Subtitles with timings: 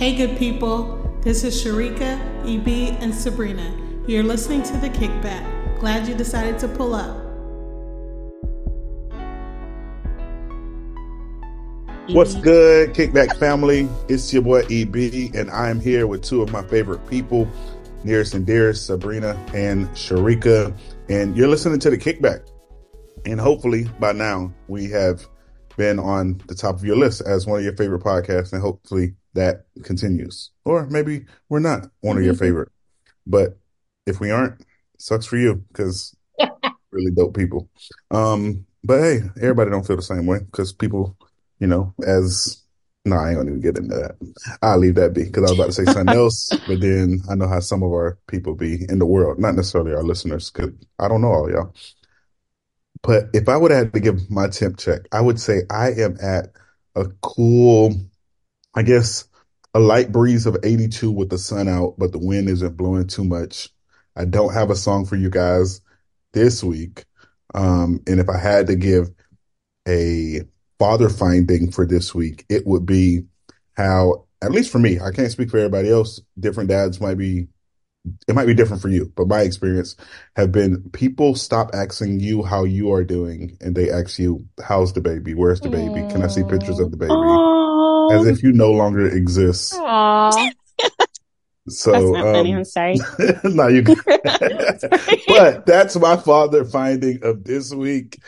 [0.00, 0.98] Hey, good people.
[1.20, 2.18] This is Sharika,
[2.48, 3.70] EB, and Sabrina.
[4.06, 5.78] You're listening to The Kickback.
[5.78, 7.18] Glad you decided to pull up.
[12.08, 13.90] What's good, Kickback family?
[14.08, 17.46] It's your boy EB, and I'm here with two of my favorite people,
[18.02, 20.74] nearest and dearest, Sabrina and Sharika.
[21.10, 22.48] And you're listening to The Kickback.
[23.26, 25.26] And hopefully by now we have
[25.76, 29.14] been on the top of your list as one of your favorite podcasts, and hopefully
[29.34, 30.50] that continues.
[30.64, 32.34] Or maybe we're not one of your Mm-hmm.
[32.34, 32.70] favorite.
[33.26, 33.58] But
[34.06, 34.62] if we aren't,
[34.98, 36.16] sucks for you because
[36.92, 37.68] really dope people.
[38.10, 41.16] Um, but hey, everybody don't feel the same way because people,
[41.58, 42.62] you know, as
[43.04, 44.16] no, I ain't gonna even get into that.
[44.62, 47.34] I'll leave that be because I was about to say something else, but then I
[47.34, 50.70] know how some of our people be in the world, not necessarily our listeners, because
[50.98, 51.74] I don't know all y'all.
[53.02, 56.16] But if I would have to give my temp check, I would say I am
[56.20, 56.52] at
[56.96, 57.94] a cool,
[58.74, 59.24] I guess,
[59.74, 63.24] a light breeze of 82 with the sun out, but the wind isn't blowing too
[63.24, 63.68] much.
[64.16, 65.80] I don't have a song for you guys
[66.32, 67.04] this week.
[67.54, 69.10] Um, and if I had to give
[69.88, 70.42] a
[70.78, 73.22] father finding for this week, it would be
[73.76, 76.20] how, at least for me, I can't speak for everybody else.
[76.38, 77.48] Different dads might be,
[78.26, 79.94] it might be different for you, but my experience
[80.36, 84.92] have been people stop asking you how you are doing and they ask you, how's
[84.92, 85.34] the baby?
[85.34, 86.00] Where's the baby?
[86.10, 87.59] Can I see pictures of the baby?
[88.10, 89.74] As if you no longer exist.
[89.76, 90.50] Aw.
[91.68, 92.52] So, that's not funny.
[92.52, 92.96] um, I'm sorry.
[93.44, 93.82] no, you
[95.28, 98.18] but that's my father finding of this week.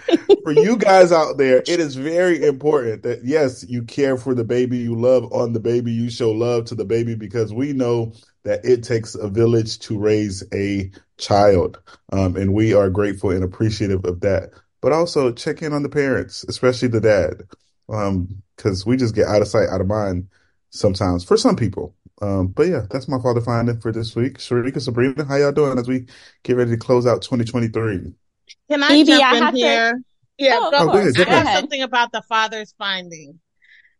[0.44, 4.44] For you guys out there, it is very important that yes, you care for the
[4.44, 8.12] baby you love on the baby, you show love to the baby because we know
[8.44, 11.80] that it takes a village to raise a child.
[12.12, 14.50] Um, and we are grateful and appreciative of that.
[14.80, 17.42] But also check in on the parents, especially the dad.
[17.88, 20.28] Um, cause we just get out of sight, out of mind
[20.70, 21.94] sometimes for some people.
[22.20, 24.38] Um, but yeah, that's my father finding for this week.
[24.38, 26.06] Sharika, Sabrina, how y'all doing as we
[26.44, 28.12] get ready to close out 2023?
[28.70, 30.02] Can I Evie, jump I in have to- here?
[30.38, 31.28] Yeah, Oh, go, Oh, go ahead, ahead.
[31.28, 31.58] I have ahead.
[31.58, 33.38] something about the father's finding.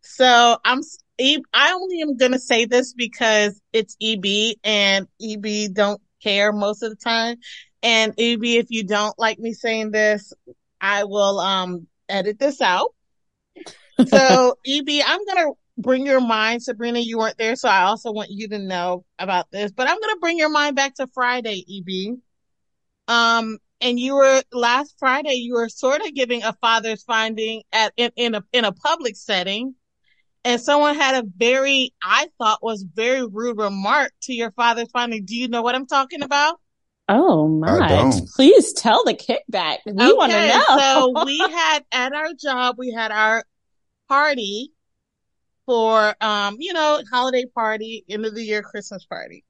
[0.01, 0.81] So I'm
[1.53, 6.89] I only am gonna say this because it's EB and EB don't care most of
[6.89, 7.37] the time.
[7.83, 10.33] And EB, if you don't like me saying this,
[10.81, 12.93] I will um edit this out.
[14.07, 16.99] So EB, I'm gonna bring your mind, Sabrina.
[16.99, 19.71] You weren't there, so I also want you to know about this.
[19.71, 22.17] But I'm gonna bring your mind back to Friday, EB.
[23.07, 27.93] Um, and you were last Friday, you were sort of giving a father's finding at
[27.97, 29.75] in, in a in a public setting,
[30.45, 35.25] and someone had a very, I thought was very rude remark to your father's finding.
[35.25, 36.59] Do you know what I'm talking about?
[37.09, 37.87] Oh my!
[37.89, 38.29] don't.
[38.29, 39.79] Please tell the kickback.
[39.85, 40.63] We want to know.
[40.77, 43.43] so we had at our job, we had our
[44.07, 44.71] party
[45.65, 49.43] for um, you know, holiday party, end of the year Christmas party.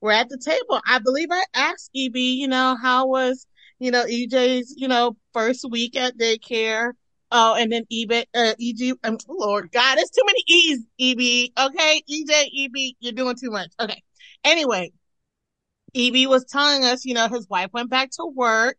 [0.00, 0.80] We're at the table.
[0.86, 3.46] I believe I asked EB, you know, how was,
[3.78, 6.92] you know, EJ's, you know, first week at daycare.
[7.30, 11.66] Oh, and then EB, uh, EG, um, Lord God, it's too many E's, EB.
[11.66, 13.70] Okay, EJ, EB, you're doing too much.
[13.80, 14.02] Okay.
[14.44, 14.92] Anyway,
[15.94, 18.76] EB was telling us, you know, his wife went back to work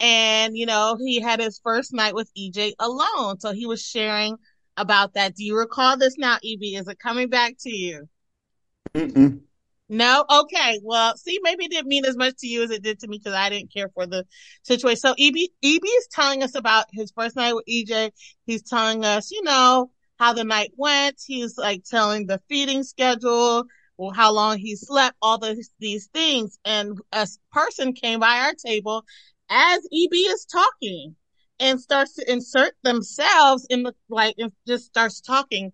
[0.00, 3.40] and, you know, he had his first night with EJ alone.
[3.40, 4.36] So he was sharing
[4.76, 5.34] about that.
[5.34, 6.62] Do you recall this now, EB?
[6.62, 8.08] Is it coming back to you?
[8.94, 9.40] Mm-mm.
[9.88, 10.24] No?
[10.30, 10.80] Okay.
[10.82, 13.18] Well, see, maybe it didn't mean as much to you as it did to me
[13.18, 14.24] because I didn't care for the
[14.62, 14.98] situation.
[14.98, 18.10] So EB, EB is telling us about his first night with EJ.
[18.44, 21.16] He's telling us, you know, how the night went.
[21.26, 23.64] He's like telling the feeding schedule,
[23.96, 25.38] or how long he slept, all
[25.80, 26.58] these things.
[26.64, 29.04] And a person came by our table
[29.50, 31.16] as EB is talking
[31.60, 35.72] and starts to insert themselves in the, like, and just starts talking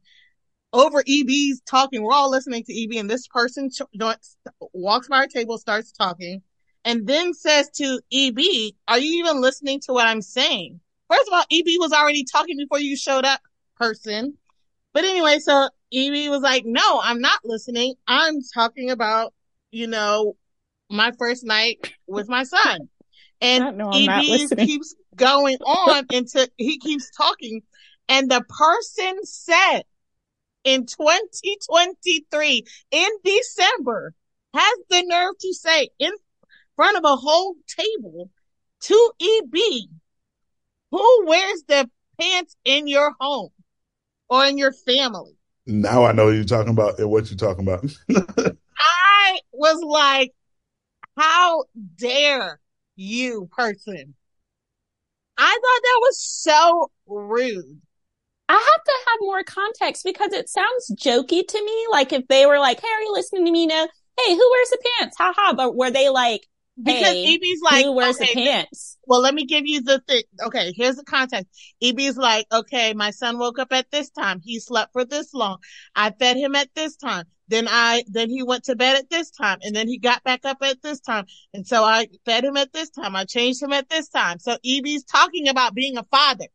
[0.75, 2.03] over EB's talking.
[2.03, 3.83] We're all listening to EB, and this person ch-
[4.73, 6.43] walks by our table, starts talking,
[6.85, 11.35] and then says to EB, "Are you even listening to what I'm saying?" First of
[11.35, 13.41] all, EB was already talking before you showed up,
[13.77, 14.37] person.
[14.93, 17.95] But anyway, so EB was like, "No, I'm not listening.
[18.09, 19.33] I'm talking about,
[19.71, 20.37] you know,
[20.91, 22.89] my first night with my son."
[23.45, 27.61] And No, I'm EB keeps going on until he keeps talking,
[28.09, 29.83] and the person said
[30.65, 34.15] in 2023 in December
[34.55, 36.13] has the nerve to say in
[36.75, 38.31] front of a whole table
[38.81, 39.59] to EB,
[40.91, 43.51] who wears the pants in your home
[44.31, 45.37] or in your family?
[45.67, 47.85] Now I know you're talking about and what you're talking about.
[48.79, 50.33] I was like,
[51.17, 51.65] how
[51.97, 52.59] dare
[52.97, 54.15] you, person?
[55.37, 57.81] I thought that was so rude.
[58.49, 61.87] I have to have more context because it sounds jokey to me.
[61.91, 63.87] Like if they were like, "Hey, are you listening to me now?"
[64.19, 65.17] Hey, who wears the pants?
[65.19, 65.55] Ha ha.
[65.57, 66.47] But were they like,
[66.83, 68.99] because hey, EB's like, who wears okay, the pants?
[69.07, 70.23] Well, let me give you the thing.
[70.45, 71.49] Okay, here's the context.
[71.81, 74.41] EB's like, okay, my son woke up at this time.
[74.43, 75.59] He slept for this long.
[75.95, 77.25] I fed him at this time.
[77.49, 80.45] Then I, then he went to bed at this time and then he got back
[80.45, 81.27] up at this time.
[81.53, 83.15] And so I fed him at this time.
[83.15, 84.39] I changed him at this time.
[84.39, 86.47] So EB's talking about being a father,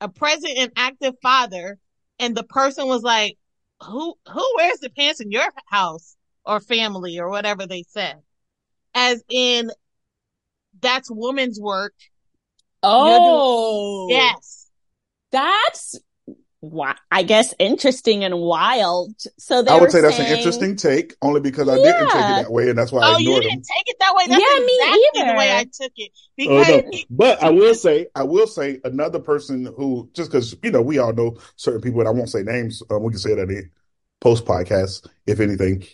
[0.00, 1.78] a present and active father.
[2.18, 3.36] And the person was like,
[3.82, 8.16] who, who wears the pants in your house or family or whatever they said?
[8.94, 9.70] As in,
[10.80, 11.94] that's woman's work.
[12.82, 14.70] Oh, Yes.
[15.30, 15.98] That's
[16.70, 19.14] why I guess interesting and wild.
[19.38, 22.42] So they I would say that's an interesting take, only because I didn't take it
[22.42, 23.50] that way, and that's why I Oh, you ignored him.
[23.50, 24.26] didn't take it that way?
[24.28, 25.50] That's Yeah, me exactly the way.
[25.52, 26.12] I took it.
[26.14, 26.98] Oh, Because no.
[27.10, 30.98] But I will say, I will say another person who, just because you know, we
[30.98, 32.82] all know certain people, and I won't say names.
[32.90, 33.70] Um, we can say that in
[34.20, 35.84] post podcast, if anything.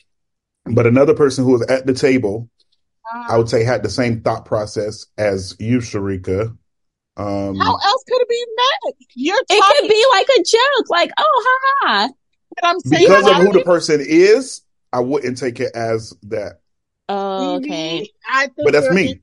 [0.66, 2.49] But another person who was at the table,
[3.28, 6.56] I would say, had the same thought process as you, Sharika.
[7.20, 8.94] Um, how else could it be met?
[9.14, 12.08] You're It could be like a joke, like, oh, ha ha.
[12.55, 14.62] but I'm saying because of how who the person is,
[14.93, 16.61] I wouldn't take it as that.
[17.08, 18.08] Oh, okay.
[18.28, 19.20] I think But that's you're- me.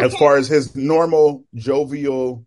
[0.00, 2.44] As far as his normal jovial,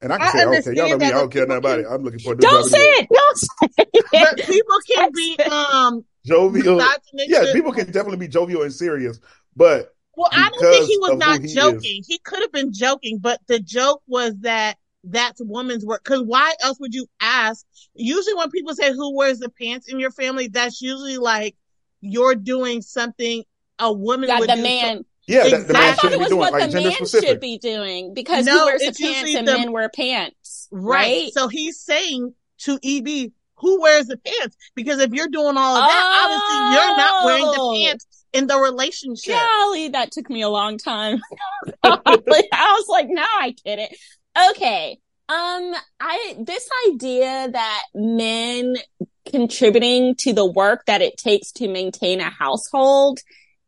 [0.00, 1.78] and I can I say, okay, y'all know me, I don't care nothing people about
[1.78, 1.82] it.
[1.84, 3.08] can- I'm looking for Don't say it.
[3.08, 4.46] Don't say but it.
[4.46, 6.82] people can be um jovial.
[7.12, 9.20] Yeah, people can definitely be jovial and serious,
[9.54, 11.54] but Well, I don't think he was not he is.
[11.54, 12.02] joking.
[12.06, 16.02] He could have been joking, but the joke was that that's woman's work.
[16.04, 17.64] Because why else would you ask?
[17.94, 21.54] Usually, when people say who wears the pants in your family, that's usually like
[22.00, 23.44] you're doing something
[23.78, 24.62] a woman That would the do.
[24.62, 25.04] man.
[25.28, 25.72] yeah, that the Exactly.
[25.74, 27.28] man I thought shouldn't it be was doing what like the man specific.
[27.28, 29.88] should be doing because No, he wears the it's pants usually and the- men wear
[29.88, 30.94] pants, right.
[30.94, 31.32] right?
[31.32, 34.56] So he's saying to EB, who wears the pants?
[34.74, 37.72] Because if you're doing all of that, obviously you're not wearing Oh.
[37.72, 39.34] the pants in the relationship.
[39.34, 41.20] Golly, that took me a long time.
[41.82, 43.96] I was like, now I get it.
[44.50, 44.98] Okay.
[45.28, 48.76] Um, I, this idea that men
[49.30, 53.18] contributing to the work that it takes to maintain a household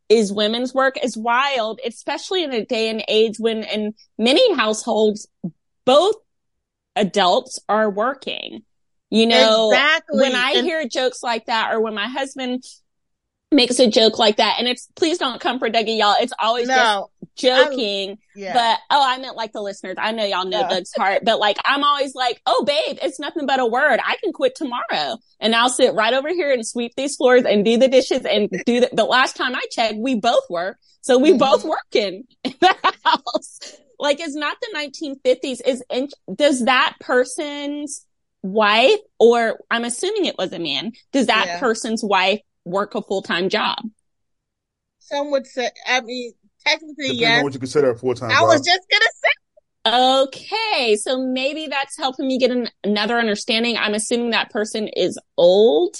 [0.09, 5.27] is women's work is wild, especially in a day and age when in many households,
[5.85, 6.15] both
[6.95, 8.63] adults are working.
[9.09, 10.21] You know, exactly.
[10.21, 12.63] when I And- hear jokes like that, or when my husband
[13.51, 16.15] makes a joke like that, and it's please don't come for Dougie, y'all.
[16.19, 18.17] It's always no, just joking.
[18.35, 18.53] yeah.
[18.53, 19.95] But oh, I meant like the listeners.
[19.97, 20.69] I know y'all know Yeah.
[20.69, 23.99] Doug's heart, but like I'm always like, oh, babe, it's nothing but a word.
[24.03, 27.65] I can quit tomorrow, and I'll sit right over here and sweep these floors and
[27.65, 28.89] do the dishes and do the.
[28.93, 31.39] The last time I checked, we both work, so we Mhm.
[31.39, 33.59] both working in the house.
[33.99, 34.77] Like it's not the
[35.25, 35.61] 1950s.
[35.65, 38.05] Is in, does that person's
[38.43, 41.59] wife, or I'm assuming it was a man, does that Yeah.
[41.59, 43.77] person's wife work a full time job?
[44.99, 46.33] Some would say, I mean,
[46.65, 47.37] technically, Depending yes.
[47.39, 49.29] on what you consider a full time I was just gonna say,
[49.83, 53.77] Okay, so maybe that's helping me get an, another understanding.
[53.77, 55.95] I'm assuming that person is old.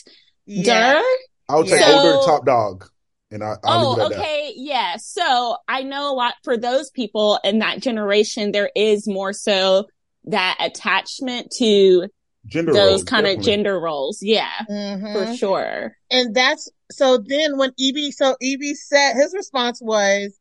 [0.45, 1.01] yeah.
[1.49, 2.87] I would say So- older top dog,
[3.31, 4.19] and I, I'll Oh, at that.
[4.19, 4.53] okay.
[4.55, 4.95] Yeah.
[4.97, 9.87] So I know a lot for those people in that generation, there is more so
[10.25, 12.07] that attachment to
[12.47, 14.19] Gender those roles, kind of gender roles.
[14.21, 15.13] Yeah, Mhm.
[15.13, 15.97] for sure.
[16.09, 20.37] And that's so then when EB, so EB said his response was,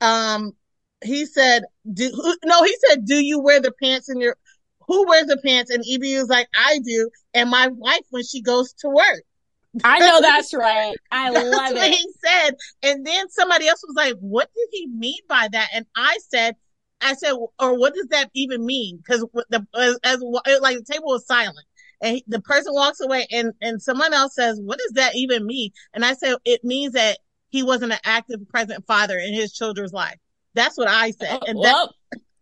[0.00, 0.52] um,
[1.02, 4.36] he said, do, who, no, he said, do you wear the pants in your,
[4.88, 5.70] who wears the pants?
[5.70, 7.08] And EB was like, I do.
[7.32, 9.22] And my wife when she goes to work.
[9.82, 10.96] I know that's right.
[11.10, 11.94] I That's love what it.
[11.94, 12.54] he said.
[12.82, 15.68] And then somebody else was like, what did he mean by that?
[15.74, 16.56] And I said,
[17.04, 19.02] I said, or what does that even mean?
[19.08, 20.20] Cause the, as, as
[20.60, 21.66] like the table was silent
[22.00, 25.46] and he- the person walks away and, and someone else says, what does that even
[25.46, 25.70] mean?
[25.92, 27.18] And I said, it means that
[27.50, 30.18] he wasn't an active present father in his children's life.
[30.54, 31.38] That's what I said.
[31.40, 31.94] Oh, and that, well,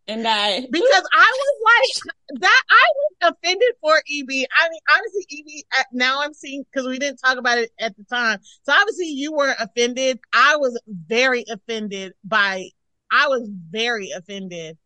[0.09, 2.63] and I, because I was like that.
[2.71, 4.29] I was offended for EB.
[4.29, 5.85] I mean, honestly, EB.
[5.93, 8.39] Now I'm seeing because we didn't talk about it at the time.
[8.65, 10.19] So obviously, you were offended.
[10.33, 12.69] I was very offended by.
[13.13, 14.79] I was very offended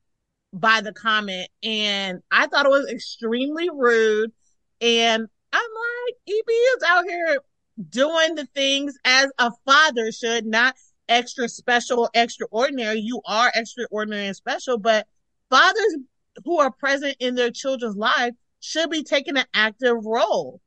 [0.52, 4.32] by the comment, and I thought it was extremely rude.
[4.80, 7.38] And I'm like, EB is out here
[7.88, 10.74] doing the things as a father should, not
[11.08, 12.98] extra special, extraordinary.
[12.98, 15.06] You are extraordinary and special, but
[15.50, 15.96] fathers
[16.44, 20.60] who are present in their children's life should be taking an active role.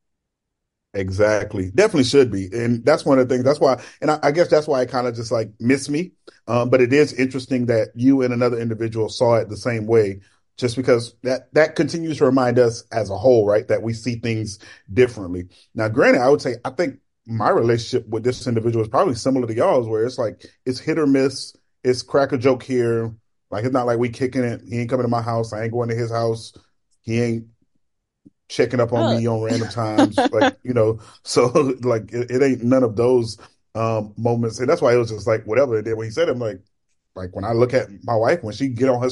[0.94, 1.72] Exactly.
[1.76, 2.48] Definitely should be.
[2.52, 3.46] And that's one of the things.
[3.46, 6.14] That's why, and I, I guess that's why it kind of just like missed me.
[6.50, 10.22] Um, but it is interesting that you and another individual saw it the same way
[10.58, 14.16] just because that that continues to remind us as a whole, right, that we see
[14.16, 14.60] things
[14.92, 15.48] differently.
[15.74, 19.48] Now, granted, I would say I think my relationship with this individual is probably similar
[19.48, 21.56] to y'all's, where it's like it's hit or miss.
[21.84, 23.16] It's crack a joke here.
[23.52, 24.62] Like it's not like we kicking it.
[24.68, 25.54] He ain't coming to my house.
[25.54, 26.52] I ain't going to his house.
[27.02, 27.46] He ain't
[28.50, 29.18] checking up on oh.
[29.18, 30.18] me on random times.
[30.18, 31.46] like you know, so
[31.84, 33.38] like it, it ain't none of those
[33.76, 35.78] um, moments, and that's why it was just like whatever.
[35.78, 36.62] And then when he said it, I'm like,
[37.16, 39.10] like when I look at my wife when she get on her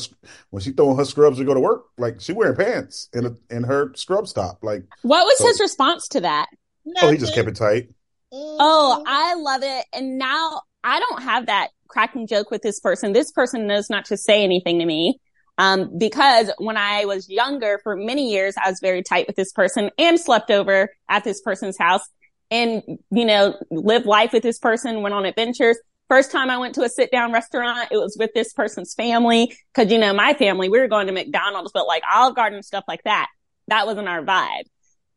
[0.49, 3.35] when she throwing her scrubs to go to work, like she wearing pants in a,
[3.49, 4.63] in her scrub stop.
[4.63, 6.47] Like what was so, his response to that?
[7.01, 7.89] Oh, he just kept it tight.
[8.31, 9.85] Oh, I love it.
[9.93, 13.13] And now I don't have that cracking joke with this person.
[13.13, 15.19] This person knows not to say anything to me.
[15.59, 19.51] Um, because when I was younger, for many years, I was very tight with this
[19.51, 22.03] person and slept over at this person's house
[22.49, 25.77] and, you know, lived life with this person, went on adventures.
[26.07, 29.57] First time I went to a sit down restaurant, it was with this person's family.
[29.73, 32.85] Cause, you know, my family, we were going to McDonald's, but like Olive Garden, stuff
[32.87, 33.27] like that.
[33.67, 34.63] That wasn't our vibe.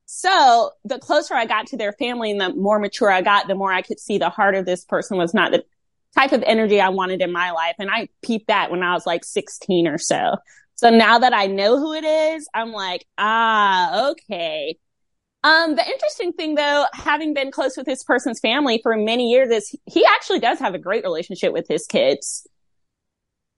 [0.07, 3.55] So the closer I got to their family and the more mature I got, the
[3.55, 5.63] more I could see the heart of this person was not the
[6.17, 7.77] type of energy I wanted in my life.
[7.79, 10.35] And I peeped that when I was like 16 or so.
[10.75, 14.77] So now that I know who it is, I'm like, ah, okay.
[15.43, 19.51] Um, the interesting thing though, having been close with this person's family for many years
[19.51, 22.47] is he actually does have a great relationship with his kids.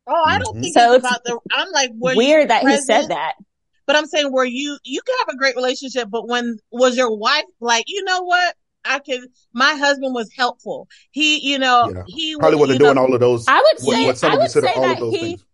[0.07, 0.62] Oh, I don't mm-hmm.
[0.62, 2.81] think so it's about the, I'm like, weird that present?
[2.81, 3.35] he said that.
[3.87, 7.17] But I'm saying where you, you can have a great relationship, but when was your
[7.17, 8.55] wife like, you know what?
[8.85, 10.89] I can, my husband was helpful.
[11.11, 12.03] He, you know, yeah.
[12.07, 13.45] he probably wasn't doing know, all of those.
[13.49, 15.45] I would say, what, what I would say that he, things.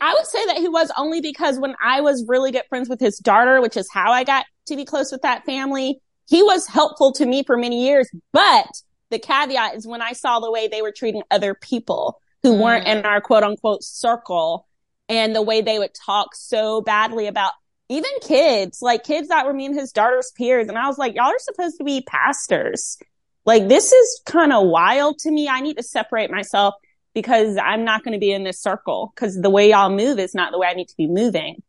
[0.00, 3.00] I would say that he was only because when I was really good friends with
[3.00, 6.66] his daughter, which is how I got to be close with that family, he was
[6.66, 8.08] helpful to me for many years.
[8.32, 8.68] But
[9.10, 12.62] the caveat is when I saw the way they were treating other people who mm.
[12.62, 14.66] weren't in our quote unquote circle
[15.08, 17.52] and the way they would talk so badly about
[17.88, 20.68] even kids, like kids that were me and his daughter's peers.
[20.68, 22.96] And I was like, y'all are supposed to be pastors.
[23.44, 25.48] Like this is kind of wild to me.
[25.48, 26.74] I need to separate myself
[27.14, 30.34] because I'm not going to be in this circle because the way y'all move is
[30.34, 31.62] not the way I need to be moving.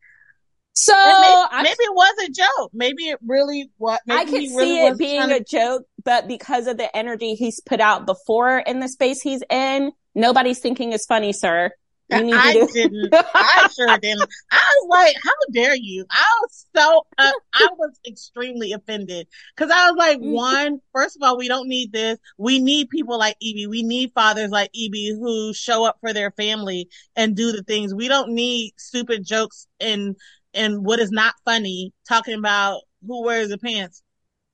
[0.76, 2.72] So maybe, maybe, it was a joke.
[2.74, 5.36] Maybe it really what I could really see it being to...
[5.36, 9.44] a joke, but because of the energy he's put out before in the space he's
[9.52, 11.72] in, nobody's thinking is funny, sir.
[12.14, 13.14] I to- didn't.
[13.14, 14.30] I sure didn't.
[14.52, 16.06] I was like, how dare you?
[16.12, 20.32] I was so, uh, I was extremely offended because I was like, mm.
[20.32, 22.20] one, first of all, we don't need this.
[22.38, 23.68] We need people like Evie.
[23.68, 27.94] We need fathers like Evie who show up for their family and do the things.
[27.94, 30.16] We don't need stupid jokes and,
[30.54, 34.03] and what is not funny talking about who wears the pants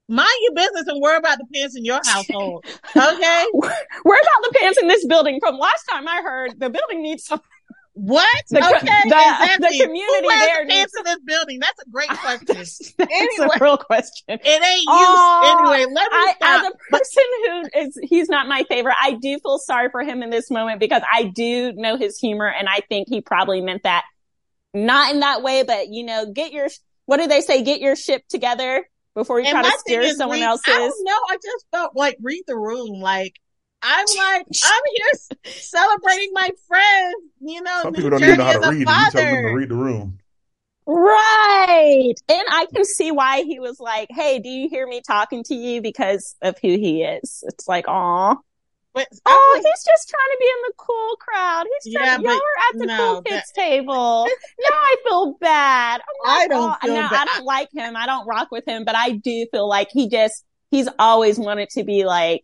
[0.09, 2.65] mind your business and worry about the pants in your household.
[2.95, 3.45] Okay.
[3.53, 5.39] worry about the pants in this building.
[5.39, 7.41] From last time I heard, the building needs some.
[7.93, 8.29] What?
[8.49, 9.77] The, okay, the, exactly.
[9.77, 11.59] the community Who there the pants in this building.
[11.59, 12.45] That's a great question.
[12.47, 14.23] that's, that's anyway, a real question.
[14.29, 15.69] It ain't oh, you.
[15.69, 16.65] Anyway, let me I, stop.
[16.65, 18.95] As a person who is, he's not my favorite.
[19.01, 22.47] I do feel sorry for him in this moment because I do know his humor,
[22.47, 24.05] and I think he probably meant that
[24.73, 26.69] not in that way, but you know, get your
[27.05, 27.63] what do they say?
[27.63, 30.67] Get your ship together before you and try to steer someone read, else's.
[30.67, 31.19] I don't know.
[31.29, 32.99] I just felt like read the room.
[32.99, 33.39] Like
[33.81, 37.15] I'm like I'm here celebrating my friends.
[37.39, 38.87] You know, some people don't even know how to read.
[38.87, 40.19] And you tell them to read the room.
[40.85, 42.15] Right.
[42.27, 45.55] And I can see why he was like, Hey, do you hear me talking to
[45.55, 47.43] you because of who he is?
[47.47, 48.37] It's like, aw.
[49.07, 51.65] But oh, like, he's just trying to be in the cool crowd.
[51.83, 52.21] He's trying.
[52.21, 54.27] Yeah, y'all are at the no, cool kids that, table.
[54.59, 56.01] now I feel bad.
[56.25, 56.77] Like, I don't.
[56.83, 57.95] Oh, now I don't like him.
[57.95, 61.69] I don't rock with him, but I do feel like he just he's always wanted
[61.71, 62.43] to be like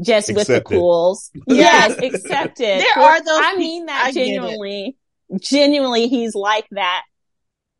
[0.00, 0.54] just accepted.
[0.54, 1.30] with the cools.
[1.46, 2.80] yes, accepted.
[2.80, 3.40] There are those.
[3.42, 4.96] I mean that I genuinely.
[5.40, 7.02] Genuinely, he's like that.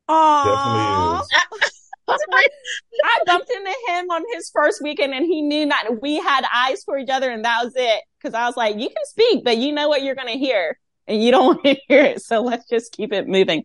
[0.08, 1.22] Aww.
[2.08, 6.82] I bumped into him on his first weekend and he knew not, we had eyes
[6.84, 8.02] for each other and that was it.
[8.22, 10.78] Cause I was like, you can speak, but you know what you're going to hear
[11.06, 12.22] and you don't want to hear it.
[12.22, 13.64] So let's just keep it moving.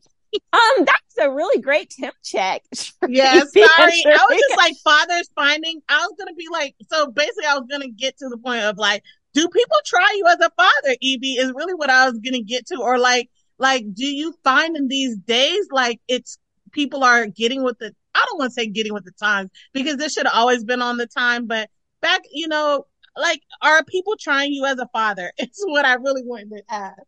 [0.54, 2.64] Um, that's a really great temp check.
[3.10, 4.04] Yeah, sorry.
[4.06, 7.54] I was just like fathers finding, I was going to be like, so basically I
[7.54, 9.02] was going to get to the point of like,
[9.34, 12.42] do people try you as a father, Evie is really what I was going to
[12.42, 12.82] get to.
[12.82, 13.30] Or like,
[13.60, 16.38] like, do you find in these days, like it's
[16.72, 19.98] people are getting with the I don't want to say getting with the times because
[19.98, 21.70] this should have always been on the time, but
[22.02, 25.32] back, you know, like, are people trying you as a father?
[25.38, 27.02] It's what I really wanted to ask.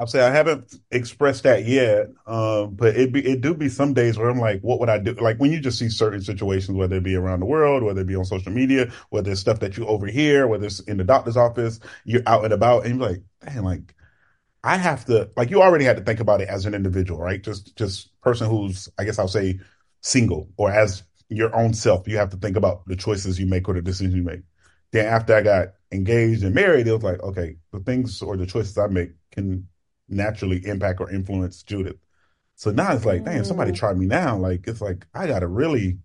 [0.00, 3.94] I'll say I haven't expressed that yet, um, but it be it do be some
[3.94, 5.12] days where I'm like, what would I do?
[5.12, 8.06] Like when you just see certain situations, whether it be around the world, whether it
[8.08, 11.36] be on social media, whether it's stuff that you overhear, whether it's in the doctor's
[11.36, 13.94] office, you're out and about, and you're like, damn, like
[14.64, 17.42] I have to like you already had to think about it as an individual, right?
[17.42, 19.60] Just just person who's I guess I'll say
[20.04, 23.66] single or as your own self, you have to think about the choices you make
[23.68, 24.42] or the decisions you make.
[24.92, 28.46] Then after I got engaged and married, it was like, okay, the things or the
[28.46, 29.66] choices I make can
[30.08, 31.96] naturally impact or influence Judith.
[32.56, 33.76] So now it's like, damn, somebody Mm.
[33.76, 34.36] tried me now.
[34.36, 35.98] Like it's like I gotta really,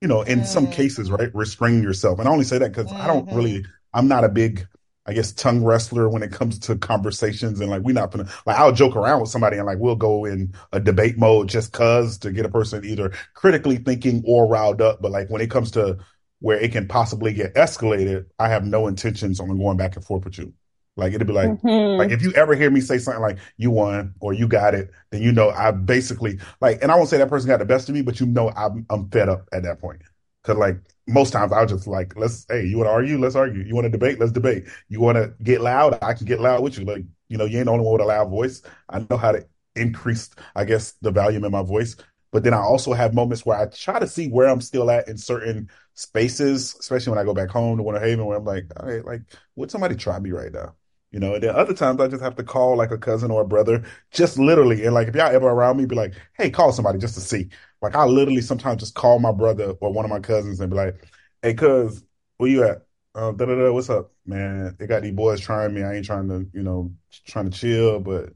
[0.00, 2.18] you know, in some cases, right, restrain yourself.
[2.18, 4.66] And I only say that because I don't really, I'm not a big,
[5.06, 7.60] I guess, tongue wrestler when it comes to conversations.
[7.60, 10.24] And like we're not gonna like I'll joke around with somebody and like we'll go
[10.24, 14.80] in a debate mode just cause to get a person either critically thinking or riled
[14.80, 15.02] up.
[15.02, 15.98] But like when it comes to
[16.40, 20.24] where it can possibly get escalated, I have no intentions on going back and forth
[20.24, 20.52] with you.
[20.96, 21.98] Like it'd be like Mhm.
[21.98, 24.90] like if you ever hear me say something like "you won" or "you got it,"
[25.10, 27.88] then you know I basically like, and I won't say that person got the best
[27.88, 30.02] of me, but you know I'm I'm fed up at that point.
[30.44, 33.18] Cause like most times I'll just like, let's hey, you want to argue?
[33.18, 33.62] Let's argue.
[33.62, 34.20] You want to debate?
[34.20, 34.64] Let's debate.
[34.88, 35.98] You want to get loud?
[36.02, 36.84] I can get loud with you.
[36.84, 38.62] Like you know, you ain't the only one with a loud voice.
[38.88, 41.96] I know how to increase, I guess, the volume in my voice.
[42.30, 45.08] But then I also have moments where I try to see where I'm still at
[45.08, 48.66] in certain spaces, especially when I go back home to Winter Haven, where I'm like,
[48.76, 49.22] all right, like,
[49.56, 50.74] would somebody try me right now?
[51.12, 53.42] You know, and then other times I just have to call like a cousin or
[53.42, 54.84] a brother, just literally.
[54.84, 57.50] And like, if y'all ever around me, be like, hey, call somebody just to see.
[57.84, 60.76] Like, I literally sometimes just call my brother or one of my cousins and be
[60.76, 60.96] like,
[61.42, 62.04] hey, cuz,
[62.38, 62.78] where you at?
[63.14, 64.76] Uh, da da da, what's up, man?
[64.78, 65.82] They got these boys trying me.
[65.84, 66.92] I ain't trying to, you know,
[67.26, 68.30] trying to chill, but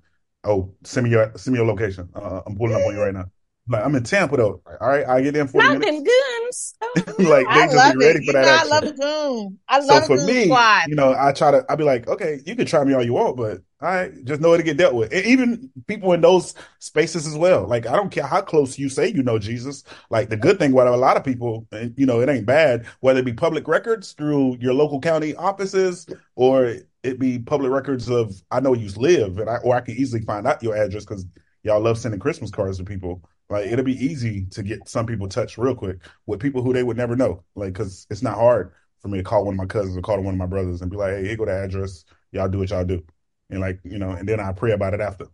[0.45, 2.09] oh, send me your send me your location.
[2.14, 3.26] Uh, I'm pulling up on you right now.
[3.69, 4.62] Like, I'm in Tampa though.
[4.67, 5.90] Like, all right, I get there in 40 Not minutes.
[5.90, 6.75] them goons.
[6.83, 8.25] Oh, like, they I just be ready it.
[8.25, 9.59] for You that know, I love a goon.
[9.69, 10.83] I So love a for goon me, squad.
[10.85, 13.12] you know, I try to, I'll be like, okay, you can try me all you
[13.14, 15.12] want, but I just know it to get dealt with.
[15.12, 17.66] And even people in those spaces as well.
[17.66, 19.85] Like, I don't care how close you say you know Jesus.
[20.11, 22.87] Like, the good thing about a lot of people, and you know, it ain't bad,
[23.00, 28.11] whether it be public records through your local county offices or it be public records
[28.11, 31.04] of, I know you live, and I, or I can easily find out your address
[31.04, 31.25] because
[31.62, 33.23] y'all love sending Christmas cards to people.
[33.49, 36.82] Like, it'll be easy to get some people touched real quick with people who they
[36.82, 37.44] would never know.
[37.54, 40.20] Like, because it's not hard for me to call one of my cousins or call
[40.20, 42.04] one of my brothers and be like, hey, here go the address.
[42.32, 43.04] Y'all do what y'all do.
[43.50, 45.26] And like, you know, and then I pray about it after.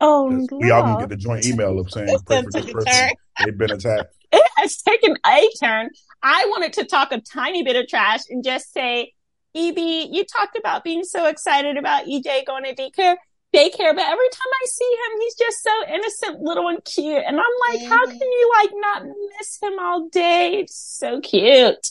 [0.00, 3.08] Oh, 'Cause we all gonna get the joint email of saying, pray for this person.
[3.38, 4.14] They've been attacked.
[4.32, 5.90] it has taken a turn.
[6.22, 9.12] I wanted to talk a tiny bit of trash and just say,
[9.54, 13.16] EB, you talked about being so excited about EJ going to daycare,
[13.54, 17.22] daycare, but every time I see him, he's just so innocent, little and cute.
[17.26, 19.02] And I'm like, how can you like not
[19.38, 20.60] miss him all day?
[20.60, 21.86] It's so cute.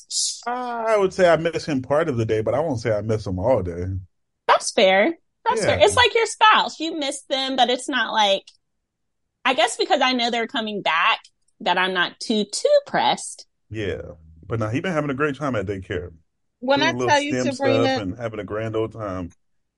[0.48, 3.02] I would say I miss him part of the day, but I won't say I
[3.02, 3.86] miss him all day.
[4.52, 5.14] That's fair.
[5.46, 5.80] That's fair.
[5.82, 6.80] It's like your spouse.
[6.80, 8.44] You miss them, but it's not like,
[9.44, 11.20] I guess because I know they're coming back
[11.62, 13.48] that I'm not too, too pressed.
[13.70, 14.02] Yeah.
[14.46, 16.12] But now he been having a great time at daycare.
[16.60, 19.32] When Doing I tell you, STEM Sabrina, stuff and having a grand old time.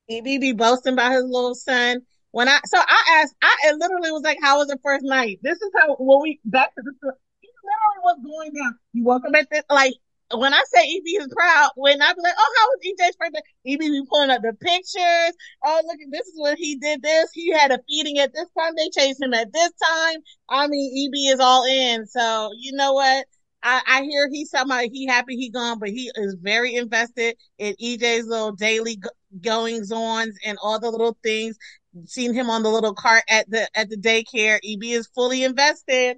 [0.07, 2.01] he be be boasting about his little son.
[2.31, 5.39] When I so I asked, I it literally was like, "How was the first night?"
[5.43, 6.91] This is how when we back to the.
[7.39, 8.75] He literally was going down.
[8.91, 9.93] You woke up at this like
[10.37, 11.71] when I say EB is proud.
[11.75, 14.53] When I be like, "Oh, how was EJ's first day?" EB be pulling up the
[14.53, 15.35] pictures.
[15.63, 17.29] Oh, look at this is when he did this.
[17.33, 18.73] He had a feeding at this time.
[18.75, 20.17] They chased him at this time.
[20.49, 22.05] I mean, EB is all in.
[22.07, 23.25] So you know what?
[23.63, 27.37] I, I hear he's talking about he happy he gone, but he is very invested
[27.57, 29.01] in EJ's little daily
[29.41, 31.57] goings ons and all the little things.
[32.05, 34.57] Seen him on the little cart at the at the daycare.
[34.63, 36.17] EB is fully invested.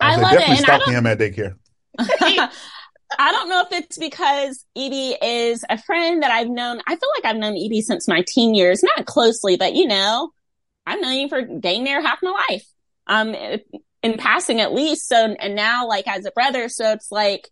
[0.00, 1.56] I said, love it, definitely and I stalking him at daycare.
[3.16, 6.80] I don't know if it's because Evie is a friend that I've known.
[6.86, 10.32] I feel like I've known Evie since my teen years, not closely, but you know,
[10.86, 12.66] I've known you for dang near half my life.
[13.06, 13.34] Um,
[14.02, 15.08] in passing at least.
[15.08, 17.48] So, and now like as a brother, so it's like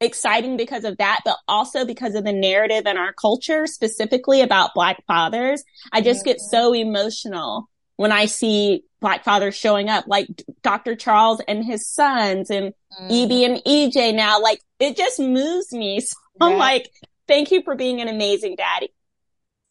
[0.00, 4.74] exciting because of that, but also because of the narrative in our culture, specifically about
[4.74, 5.64] black fathers.
[5.92, 10.28] I just get so emotional when I see black fathers showing up, like
[10.62, 10.96] Dr.
[10.96, 12.72] Charles and his sons and
[13.10, 14.40] EB and EJ now.
[14.40, 16.00] Like it just moves me.
[16.40, 16.90] So I'm like,
[17.28, 18.92] thank you for being an amazing daddy.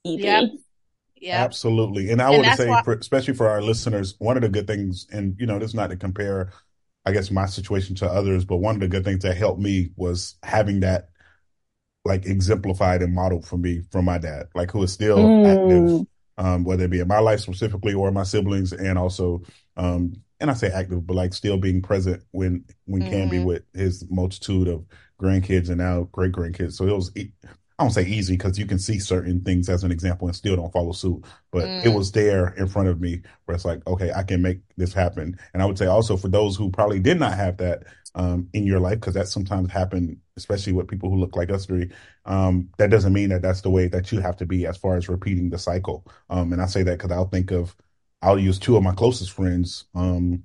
[0.05, 0.19] EB.
[0.21, 0.43] Yep.
[1.17, 1.43] Yeah.
[1.43, 2.09] Absolutely.
[2.09, 4.65] And I And would say, why- for, especially for our listeners, one of the good
[4.65, 6.53] things, and you know, this is not to compare,
[7.05, 9.89] I guess, my situation to others, but one of the good things that helped me
[9.97, 11.09] was having that
[12.05, 15.47] like exemplified and modeled for me from my dad, like who is still Mm.
[15.99, 19.41] active, um, whether it be in my life specifically or my siblings, and also,
[19.77, 23.63] um, and I say active, but like still being present when when can be with
[23.73, 24.85] his multitude of
[25.21, 26.73] grandkids and now great grandkids.
[26.73, 27.11] So it was,
[27.83, 30.55] I don't say easy because you can see certain things as an example and still
[30.55, 31.25] don't follow suit.
[31.51, 31.83] But Mm.
[31.83, 34.93] it was there in front of me where it's like, okay, I can make this
[34.93, 35.37] happen.
[35.53, 37.83] And I would say also for those who probably did not have that
[38.15, 41.65] um, in your life, because that sometimes happen, especially with people who look like us
[41.65, 41.89] three.
[42.23, 44.95] Um, that doesn't mean that that's the way that you have to be as far
[44.95, 46.05] as repeating the cycle.
[46.29, 47.75] Um, and I say that because I'll think of,
[48.21, 50.43] I'll use two of my closest friends um,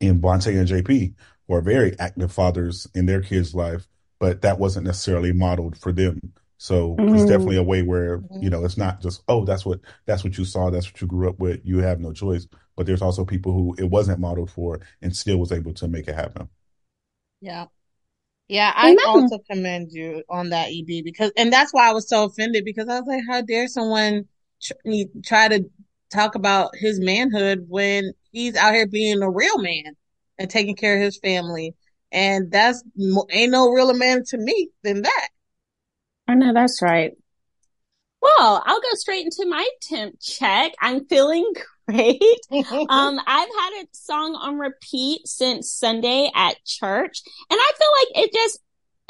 [0.00, 1.14] in Bonte and JP,
[1.46, 3.86] who are very active fathers in their kids' life,
[4.18, 6.18] but that wasn't necessarily modeled for them.
[6.58, 7.24] So it's Mhm.
[7.24, 10.44] definitely a way where, you know, it's not just, oh, that's what that's what you
[10.44, 11.60] saw, that's what you grew up with.
[11.64, 12.46] You have no choice.
[12.76, 16.08] But there's also people who it wasn't modeled for and still was able to make
[16.08, 16.48] it happen.
[17.40, 17.66] Yeah.
[18.48, 18.98] Yeah, I Amen.
[19.04, 22.88] also commend you on that, EB, because, and that's why I was so offended because
[22.88, 24.28] I was like, how dare someone
[24.62, 24.74] tr-
[25.24, 25.64] try to
[26.12, 29.96] talk about his manhood when he's out here being a real man
[30.38, 31.74] and taking care of his family.
[32.12, 32.84] And that's,
[33.30, 35.28] ain't no realer man to me than that.
[36.28, 37.12] I know that's right.
[38.20, 40.72] Well, I'll go straight into my temp check.
[40.80, 41.52] I'm feeling
[41.88, 42.20] great.
[42.50, 48.26] Um, I've had a song on repeat since Sunday at church, and I feel like
[48.26, 48.60] it just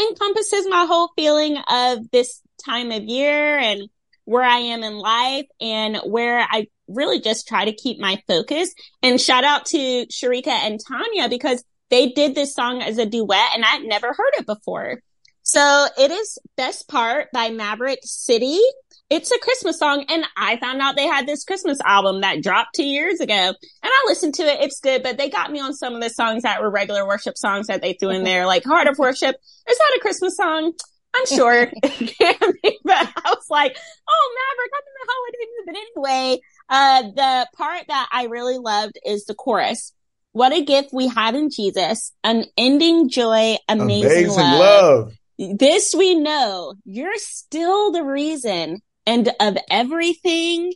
[0.01, 3.89] encompasses my whole feeling of this time of year and
[4.25, 8.73] where I am in life and where I really just try to keep my focus.
[9.03, 13.51] And shout out to Sharika and Tanya because they did this song as a duet
[13.55, 15.01] and I'd never heard it before.
[15.49, 18.61] So it is Best Part by Maverick City.
[19.09, 22.75] It's a Christmas song and I found out they had this Christmas album that dropped
[22.77, 24.61] two years ago and I listened to it.
[24.61, 27.39] It's good, but they got me on some of the songs that were regular worship
[27.39, 29.37] songs that they threw in there, like Heart of Worship.
[29.71, 30.75] Is that a Christmas song?
[31.17, 33.75] I'm sure it can be, but I was like,
[34.07, 35.65] oh, Maverick, I'm in the holiday mood.
[35.65, 35.77] But
[36.13, 39.95] anyway, uh, the part that I really loved is the chorus.
[40.33, 45.15] What a gift we have in Jesus, unending joy, amazing, love.
[45.39, 50.73] This we know, you're still the reason and of everything.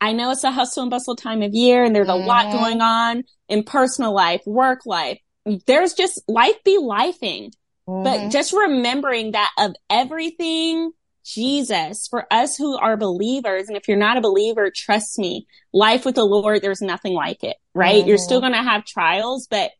[0.00, 2.80] I know it's a hustle and bustle time of year and there's a lot going
[2.80, 5.18] on in personal life, work life.
[5.66, 7.52] There's just life be lifing.
[7.86, 8.30] But Mhm.
[8.30, 10.92] just remembering that of everything,
[11.24, 16.04] Jesus, for us who are believers, and if you're not a believer, trust me, life
[16.04, 18.06] with the Lord, there's nothing like it, right?
[18.06, 18.20] You're Mhm.
[18.20, 19.70] still going to have trials, but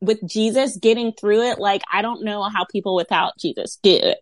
[0.00, 4.18] with Jesus getting through it, like I don't know how people without Jesus do it.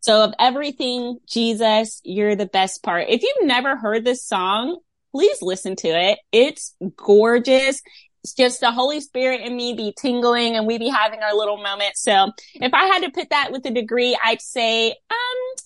[0.00, 3.06] So of everything, Jesus, you're the best part.
[3.08, 4.78] If you've never heard this song,
[5.12, 6.18] please listen to it.
[6.32, 7.82] It's gorgeous.
[8.24, 11.56] It's just the Holy Spirit and me be tingling and we be having our little
[11.56, 11.96] moment.
[11.96, 15.56] So if I had to put that with a degree, I'd say, um,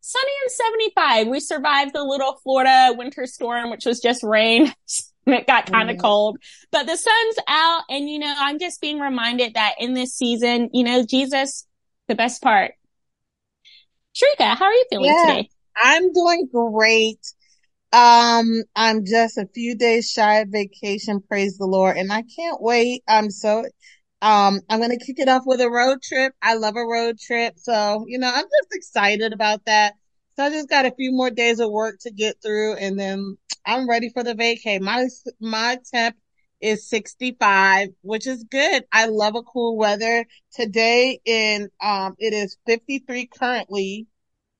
[0.00, 1.28] sunny and 75.
[1.28, 4.72] We survived the little Florida winter storm, which was just rain.
[5.26, 6.00] it got kind of Mhm.
[6.00, 6.38] cold,
[6.70, 7.82] but the sun's out.
[7.88, 11.66] And, you know, I'm just being reminded that in this season, you know, Jesus,
[12.08, 12.72] the best part.
[14.14, 15.20] Sharika, how are you feeling Yeah.
[15.20, 15.50] today?
[15.76, 17.18] I'm doing great.
[17.92, 22.60] Um, I'm just a few days shy of vacation, praise the Lord, and I can't
[22.60, 23.02] wait.
[23.06, 23.64] I'm so,
[24.22, 26.32] um, I'm gonna kick it off with a road trip.
[26.40, 29.94] I love a road trip, so, you know, I'm just excited about that.
[30.34, 33.36] So I just got a few more days of work to get through, and then
[33.66, 34.80] I'm ready for the vacay.
[34.80, 35.06] My,
[35.40, 36.16] my temp
[36.60, 38.84] is 65, which is good.
[38.92, 40.24] I love a cool weather.
[40.52, 44.06] Today in, um, it is 53 currently.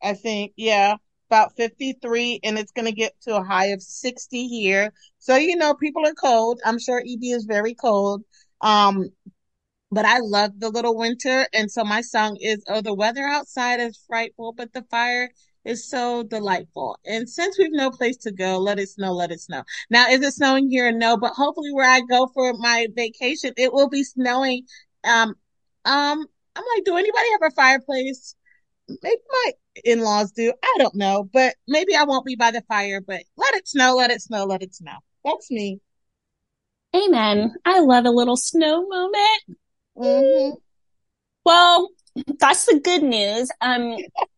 [0.02, 0.96] I think, yeah,
[1.30, 4.92] about 53 and it's going to get to a high of 60 here.
[5.18, 6.60] So, you know, people are cold.
[6.64, 8.22] I'm sure EB is very cold.
[8.60, 9.08] Um,
[9.90, 11.46] but I love the little winter.
[11.54, 15.30] And so my song is, Oh, the weather outside is frightful, but the fire
[15.64, 16.98] is so delightful.
[17.06, 19.62] And since we've no place to go, let it snow, let it snow.
[19.90, 20.90] Now, is it snowing here?
[20.92, 24.64] No, but hopefully where I go for my vacation, it will be snowing.
[25.04, 25.34] Um,
[25.84, 28.34] um, I'm like, do anybody have a fireplace?
[28.88, 29.52] Maybe my
[29.84, 30.52] in-laws do.
[30.62, 33.96] I don't know, but maybe I won't be by the fire, but let it snow,
[33.96, 34.96] let it snow, let it snow.
[35.24, 35.80] That's me.
[36.94, 37.54] Amen.
[37.64, 39.58] I love a little snow moment.
[39.96, 40.50] hmm
[41.44, 41.88] Well,
[42.38, 43.50] that's the good news.
[43.60, 43.96] Um,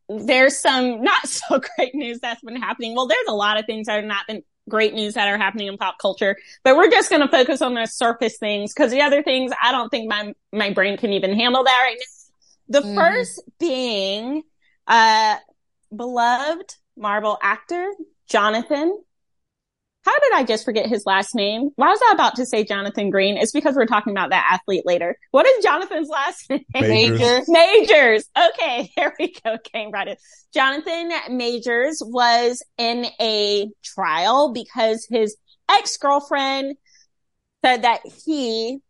[0.08, 2.94] there's some not so great news that's been happening.
[2.94, 5.68] Well, there's a lot of things that are not been great news that are happening
[5.68, 9.02] in pop culture, but we're just going to focus on the surface things because the
[9.02, 12.80] other things, I don't think my, my brain can even handle that right now.
[12.80, 12.94] The Mhm.
[12.94, 14.42] first being,
[14.86, 15.36] uh,
[15.94, 17.90] beloved Marvel actor,
[18.28, 19.02] Jonathan.
[20.04, 21.70] How did I just forget his last name?
[21.76, 23.38] Why was I about to say Jonathan Green?
[23.38, 25.16] It's because we're talking about that athlete later.
[25.30, 26.64] What is Jonathan's last name?
[26.74, 27.20] Majors.
[27.20, 27.48] Majors.
[27.48, 28.30] Majors.
[28.36, 29.56] Okay, here we go.
[29.72, 30.16] Came right in.
[30.52, 35.36] Jonathan Majors was in a trial because his
[35.70, 36.76] ex-girlfriend
[37.64, 38.80] said that he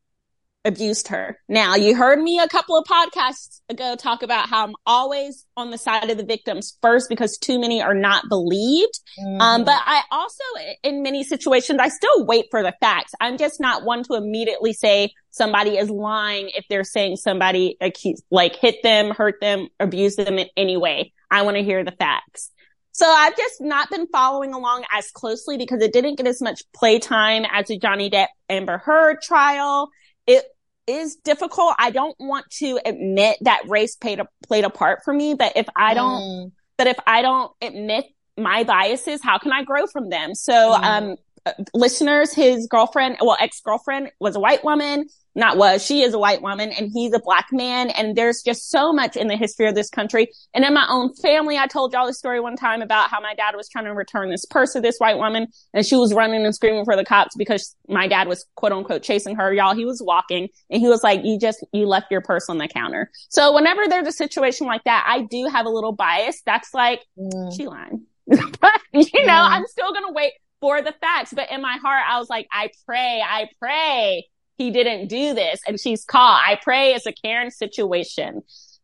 [0.64, 1.38] abused her.
[1.48, 5.70] Now, you heard me a couple of podcasts ago talk about how I'm always on
[5.70, 8.98] the side of the victims first because too many are not believed.
[9.18, 9.40] Mm-hmm.
[9.40, 10.42] Um, but I also,
[10.83, 13.12] in many situations, I still wait for the facts.
[13.20, 18.24] I'm just not one to immediately say somebody is lying if they're saying somebody accused,
[18.31, 21.12] like hit them, hurt them, abuse them in any way.
[21.31, 22.50] I want to hear the facts.
[22.92, 26.62] So I've just not been following along as closely because it didn't get as much
[26.72, 29.90] playtime as the Johnny Depp Amber Heard trial.
[30.29, 30.44] It
[30.87, 31.75] is difficult.
[31.79, 35.53] I don't want to admit that race played a, played a part for me, but
[35.57, 36.53] if I don't, mm.
[36.77, 40.35] but if I don't admit my biases, how can I grow from them?
[40.35, 40.85] So, mm.
[40.85, 41.16] um,
[41.47, 46.18] uh, listeners, his girlfriend, well, ex-girlfriend was a white woman not was, she is a
[46.18, 47.90] white woman and he's a black man.
[47.90, 50.29] And there's just so much in the history of this country.
[50.55, 53.35] And in my own family, I told y'all the story one time about how my
[53.35, 56.44] dad was trying to return this purse to this white woman and she was running
[56.44, 59.53] and screaming for the cops because my dad was quote unquote chasing her.
[59.53, 62.59] Y'all, he was walking and he was like, you just, you left your purse on
[62.59, 63.11] the counter.
[63.29, 66.42] So whenever there's a situation like that, I do have a little bias.
[66.47, 67.57] That's like, mm.
[67.57, 68.07] she lying.
[68.27, 69.51] but you know, mm.
[69.51, 71.33] I'm still going to wait for the facts.
[71.35, 75.61] But in my heart, I was like, I pray, I pray he didn't do this
[75.67, 76.43] and she's caught.
[76.47, 78.43] I pray it's a Karen situation,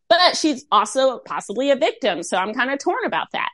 [0.08, 2.22] but she's also possibly a victim.
[2.22, 3.50] So I'm kind of torn about that.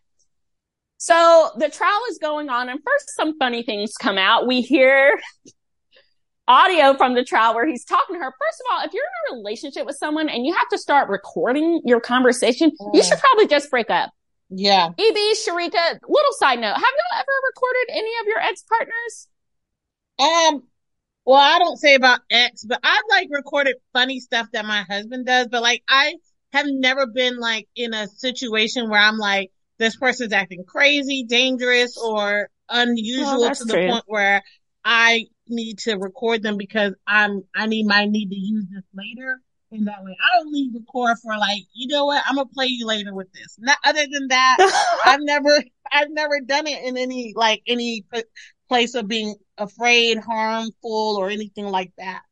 [0.99, 4.47] So the trial is going on and first some funny things come out.
[4.47, 5.21] We hear
[6.49, 8.33] audio from the trial where he's talking to her.
[8.39, 11.09] First of all, if you're in a relationship with someone and you have to start
[11.09, 12.95] recording your conversation, mm.
[12.95, 14.11] you should probably just break up.
[14.49, 14.89] Yeah.
[14.99, 16.75] EB, Sharika, little side note.
[16.75, 19.29] Have you ever recorded any of your ex partners?
[20.19, 20.63] Um,
[21.27, 25.27] well, I don't say about X, but I've like recorded funny stuff that my husband
[25.27, 26.15] does, but like I
[26.53, 31.99] have never been like in a situation where I'm like, this person's acting crazy, dangerous,
[31.99, 33.89] or unusual oh, to the true.
[33.89, 34.43] point where
[34.85, 39.41] I need to record them because I'm I need my need to use this later
[39.73, 40.17] in that way.
[40.21, 43.33] I don't only record for like, you know what, I'm gonna play you later with
[43.33, 43.57] this.
[43.59, 48.05] Not other than that, I've never I've never done it in any like any
[48.69, 52.23] place of being afraid, harmful, or anything like that.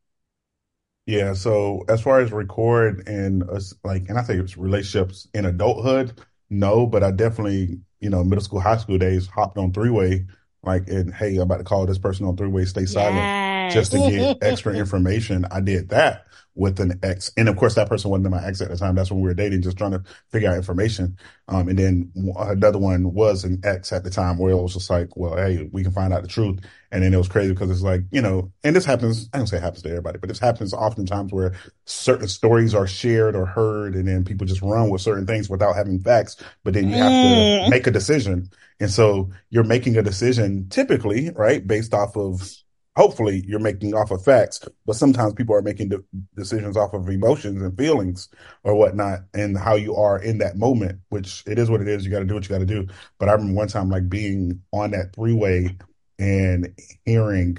[1.06, 1.34] Yeah.
[1.34, 6.20] So as far as record and uh, like, and I think it's relationships in adulthood,
[6.50, 10.26] no, but I definitely, you know, middle school, high school days hopped on three way,
[10.66, 13.74] like, and hey, I'm about to call this person on three way, stay silent yes.
[13.74, 15.46] just to get extra information.
[15.50, 17.32] I did that with an ex.
[17.36, 18.94] And of course, that person wasn't my ex at the time.
[18.94, 21.18] That's when we were dating, just trying to figure out information.
[21.48, 24.88] Um, and then another one was an ex at the time where it was just
[24.88, 26.60] like, well, hey, we can find out the truth.
[26.92, 29.48] And then it was crazy because it's like, you know, and this happens, I don't
[29.48, 31.54] say it happens to everybody, but this happens oftentimes where
[31.86, 35.74] certain stories are shared or heard and then people just run with certain things without
[35.74, 37.64] having facts, but then you have mm.
[37.64, 38.48] to make a decision.
[38.80, 42.50] And so you're making a decision typically, right, based off of
[42.96, 46.04] hopefully you're making off of facts, but sometimes people are making de-
[46.36, 48.28] decisions off of emotions and feelings
[48.62, 52.04] or whatnot and how you are in that moment, which it is what it is.
[52.04, 52.86] You got to do what you got to do.
[53.18, 55.76] But I remember one time like being on that three way
[56.18, 57.58] and hearing,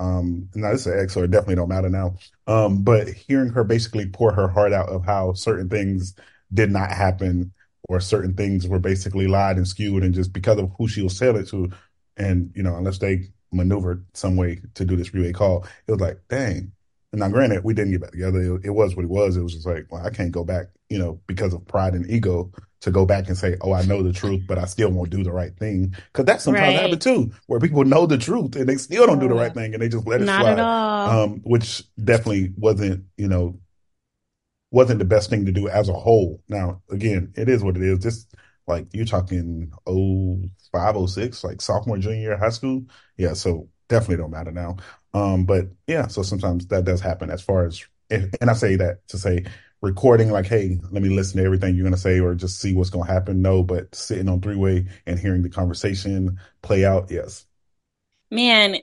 [0.00, 2.16] um, now this is an ex, so it definitely don't matter now.
[2.48, 6.14] Um, but hearing her basically pour her heart out of how certain things
[6.52, 7.52] did not happen
[7.88, 11.16] or certain things were basically lied and skewed and just because of who she was
[11.16, 11.70] selling to
[12.16, 15.66] and you know unless they maneuvered some way to do this relay call.
[15.86, 16.72] It was like, dang.
[17.12, 18.40] And now, granted, we didn't get back together.
[18.40, 19.36] It, it, was what it was.
[19.36, 22.10] It was just like, well, I can't go back, you know, because of pride and
[22.10, 25.10] ego to go back and say, oh, I know the truth, but I still won't
[25.10, 25.94] do the right thing.
[26.06, 26.80] Because that sometimes right.
[26.80, 29.74] happens too, where people know the truth and they still don't do the right thing
[29.74, 30.52] and they just let it Not slide.
[30.52, 31.10] At all.
[31.10, 33.58] Um, which definitely wasn't, you know,
[34.72, 36.42] wasn't the best thing to do as a whole.
[36.48, 38.00] Now, again, it is what it is.
[38.00, 38.34] Just
[38.66, 42.84] like you're talking oh five oh six, like sophomore, junior year high school.
[43.16, 44.78] Yeah, so definitely don't matter now.
[45.14, 49.06] Um, but yeah, so sometimes that does happen as far as and I say that
[49.08, 49.44] to say
[49.80, 52.90] recording like, hey, let me listen to everything you're gonna say or just see what's
[52.90, 53.42] gonna happen.
[53.42, 57.46] No, but sitting on three way and hearing the conversation play out, yes.
[58.30, 58.76] Man,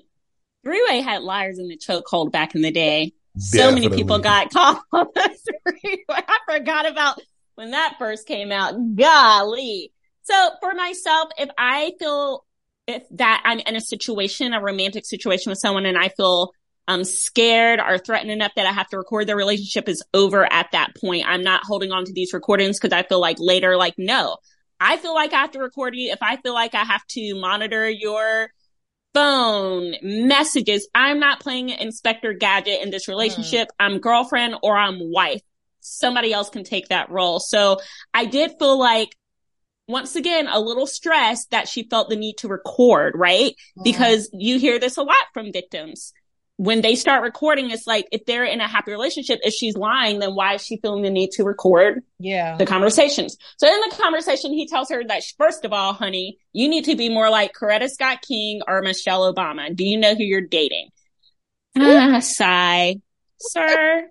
[0.63, 3.13] three way had liars in the chokehold back in the day.
[3.37, 6.05] So many people got caught on the three.
[6.09, 7.19] I forgot about
[7.55, 8.95] when that first came out.
[8.95, 9.91] Golly.
[10.23, 12.45] So for myself, if I feel
[12.87, 16.53] if that I'm in a situation, a romantic situation with someone and I feel
[16.87, 20.71] I'm scared or threatened enough that I have to record the relationship is over at
[20.71, 21.25] that point.
[21.27, 24.37] I'm not holding on to these recordings because I feel like later, like, no,
[24.79, 26.11] I feel like I have to record you.
[26.11, 28.49] If I feel like I have to monitor your
[29.13, 33.67] phone messages, I'm not playing Inspector Gadget in this relationship.
[33.69, 33.74] Mm.
[33.80, 35.41] I'm girlfriend or I'm wife
[35.82, 37.39] somebody else can take that role.
[37.39, 37.80] So
[38.13, 39.15] I did feel like
[39.88, 43.56] once again, a little stressed that she felt the need to record, right?
[43.78, 43.84] Mm.
[43.84, 46.13] Because you hear this a lot from victims.
[46.60, 50.19] When they start recording, it's like if they're in a happy relationship, if she's lying,
[50.19, 52.58] then why is she feeling the need to record Yeah.
[52.58, 53.38] the conversations?
[53.56, 56.98] So in the conversation, he tells her that first of all, honey, you need to
[56.98, 59.74] be more like Coretta Scott King or Michelle Obama.
[59.74, 60.89] Do you know who you're dating?
[61.78, 62.98] Ah, sigh,
[63.39, 64.10] sir.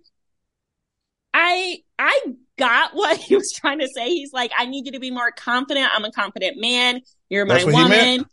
[1.35, 2.19] I I
[2.57, 4.09] got what he was trying to say.
[4.09, 5.91] He's like, I need you to be more confident.
[5.95, 7.03] I'm a confident man.
[7.29, 8.25] You're my That's what he woman.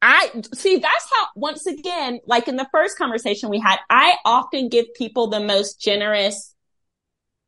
[0.00, 4.68] I see that's how once again, like in the first conversation we had, I often
[4.68, 6.54] give people the most generous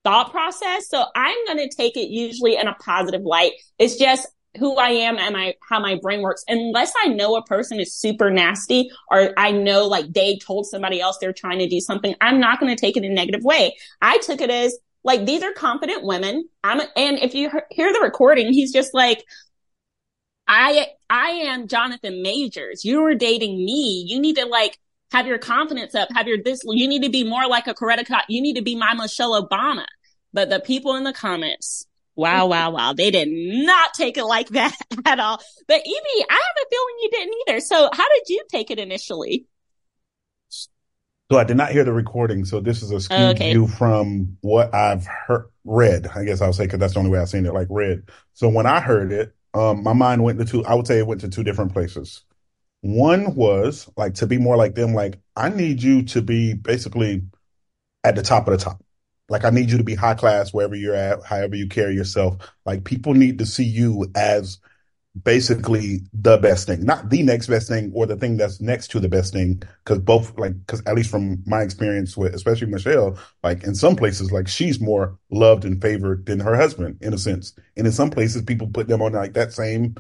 [0.03, 0.89] thought process.
[0.89, 3.53] So I'm going to take it usually in a positive light.
[3.79, 4.27] It's just
[4.59, 6.43] who I am and my, how my brain works.
[6.49, 11.01] Unless I know a person is super nasty or I know like they told somebody
[11.01, 13.45] else they're trying to do something, I'm not going to take it in a negative
[13.45, 13.77] way.
[14.03, 16.49] I took it as like, these are confident women.
[16.65, 19.25] I'm, and if you hear the recording, he's just like,
[20.53, 22.85] I, I am Jonathan Majors.
[22.85, 24.05] You were dating me.
[24.09, 24.77] You need to like
[25.13, 28.23] have your confidence up, have your this, you need to be more like a Coretta.
[28.29, 29.85] You need to be my Michelle Obama.
[30.33, 31.87] But the people in the comments,
[32.17, 34.75] wow, wow, wow, they did not take it like that
[35.07, 35.41] at all.
[35.69, 37.61] But Evie, I have a feeling you didn't either.
[37.61, 39.47] So how did you take it initially?
[41.31, 42.45] So I did not hear the recording.
[42.45, 43.53] So this is a skewed Okay.
[43.53, 46.09] view from what I've heard, read.
[46.09, 48.03] I guess I'll say because that's the only way I've seen it, like read.
[48.35, 50.65] So when I heard it, um, my mind went to two.
[50.65, 52.23] I would say it went to two different places.
[52.83, 54.95] One was like to be more like them.
[54.95, 57.23] Like I need you to be basically
[58.05, 58.83] at the top of the top.
[59.29, 62.37] Like I need you to be high class wherever you're at, however you carry yourself.
[62.65, 64.59] Like people need to see you as
[65.25, 69.01] basically the best thing, not the next best thing or the thing that's next to
[69.01, 69.63] the best thing.
[69.85, 73.97] Cause both like, cause at least from my experience with, especially Michelle, like in some
[73.97, 77.55] places, like she's more loved and favored than her husband in a sense.
[77.77, 79.97] And in some places, people put them on like that same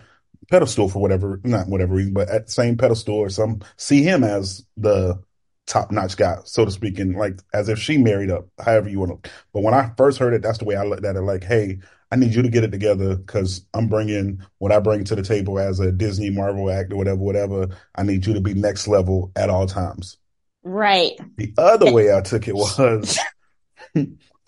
[0.50, 4.22] pedestal for whatever, not whatever reason, but at the same pedestal or some see him
[4.24, 5.20] as the
[5.66, 8.98] top notch guy, so to speak, and like as if she married up, however you
[8.98, 9.30] want to.
[9.52, 11.22] But when I first heard it, that's the way I looked at it.
[11.22, 11.78] Like, hey,
[12.12, 15.22] I need you to get it together because I'm bringing what I bring to the
[15.22, 17.68] table as a Disney Marvel actor, whatever, whatever.
[17.94, 20.18] I need you to be next level at all times.
[20.62, 21.12] Right.
[21.36, 22.78] The other way I took it was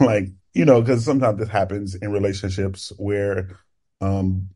[0.01, 3.59] like, you know, because sometimes this happens in relationships where,
[4.01, 4.49] um,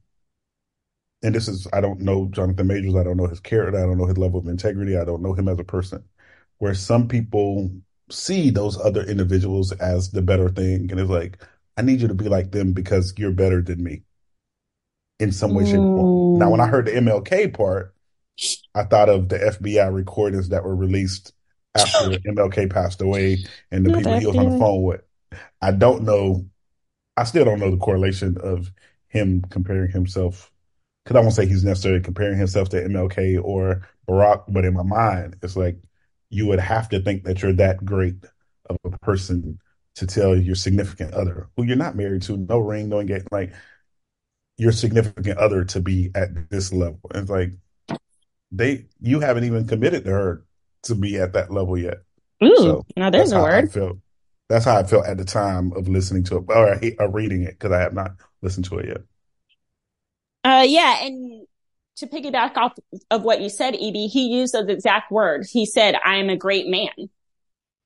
[1.23, 2.97] and this is, I don't know Jonathan Majors.
[2.97, 3.79] I don't know his character.
[3.79, 4.97] I don't know his level of integrity.
[4.97, 6.05] I don't know him as a person.
[6.59, 7.71] Where some people
[8.11, 10.90] see those other individuals as the better thing.
[10.90, 11.38] And it's like,
[11.76, 14.02] I need you to be like them because you're better than me
[15.18, 16.38] in some way, shape, or form.
[16.38, 17.94] Now, when I heard the MLK part,
[18.74, 21.32] I thought of the FBI recordings that were released
[21.74, 23.38] after MLK passed away
[23.70, 25.02] and the Not people he was on the phone with.
[25.60, 26.46] I don't know.
[27.16, 28.70] I still don't know the correlation of
[29.08, 30.50] him comparing himself
[31.04, 34.82] because I won't say he's necessarily comparing himself to MLK or Barack, but in my
[34.82, 35.78] mind, it's like
[36.28, 38.16] you would have to think that you're that great
[38.68, 39.58] of a person
[39.96, 43.54] to tell your significant other who you're not married to, no ring, no engagement, like
[44.59, 47.00] your significant other to be at this level.
[47.12, 47.52] And it's like
[48.50, 50.44] they, you haven't even committed to her
[50.85, 51.98] to be at that level yet.
[52.44, 53.72] Ooh, So now there's a I word.
[53.72, 53.98] felt.
[54.48, 57.59] That's how I felt at the time of listening to it or, or reading it
[57.59, 58.98] because I have not listened to it yet.
[60.44, 61.46] Uh, yeah, and
[61.96, 62.74] to piggyback off
[63.11, 65.50] of what you said, Eb, he used those exact words.
[65.50, 67.11] He said, I am a great man.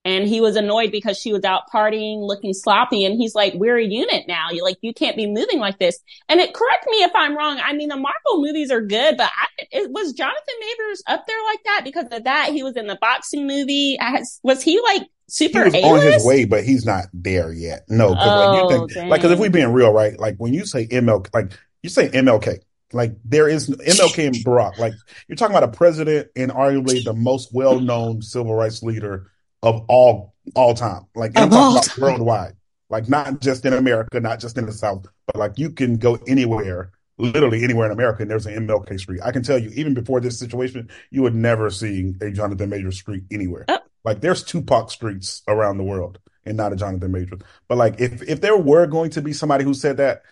[0.03, 3.05] And he was annoyed because she was out partying, looking sloppy.
[3.05, 4.47] And he's like, we're a unit now.
[4.51, 5.99] You like, you can't be moving like this.
[6.27, 7.59] And it, correct me if I'm wrong.
[7.63, 11.43] I mean, the Marvel movies are good, but I, it, was Jonathan Majors up there
[11.45, 12.49] like that because of that?
[12.51, 13.97] He was in the boxing movie.
[13.99, 17.83] As, was he like He super was on his way, but he's not there yet.
[17.87, 20.19] No, you Oh, think, like, because if we being real, right?
[20.19, 21.51] Like when you say MLK, like
[21.83, 22.57] you say MLK,
[22.91, 24.93] like there is MLK and Barack, like
[25.27, 29.31] you're talking about a president and arguably the most well-known civil rights leader
[29.63, 31.05] of all all time.
[31.15, 32.01] Like and I'm talking about time.
[32.03, 32.53] worldwide,
[32.89, 36.19] like not just in America, not just in the South, but like you can go
[36.27, 39.21] anywhere, literally anywhere in America, and there's an MLK Street.
[39.23, 42.91] I can tell you, even before this situation, you would never see a Jonathan Major
[42.91, 43.65] Street anywhere.
[43.67, 43.79] Oh.
[44.03, 47.37] Like there's Tupac streets around the world and not a Jonathan Major.
[47.67, 50.23] But like if if there were going to be somebody who said that,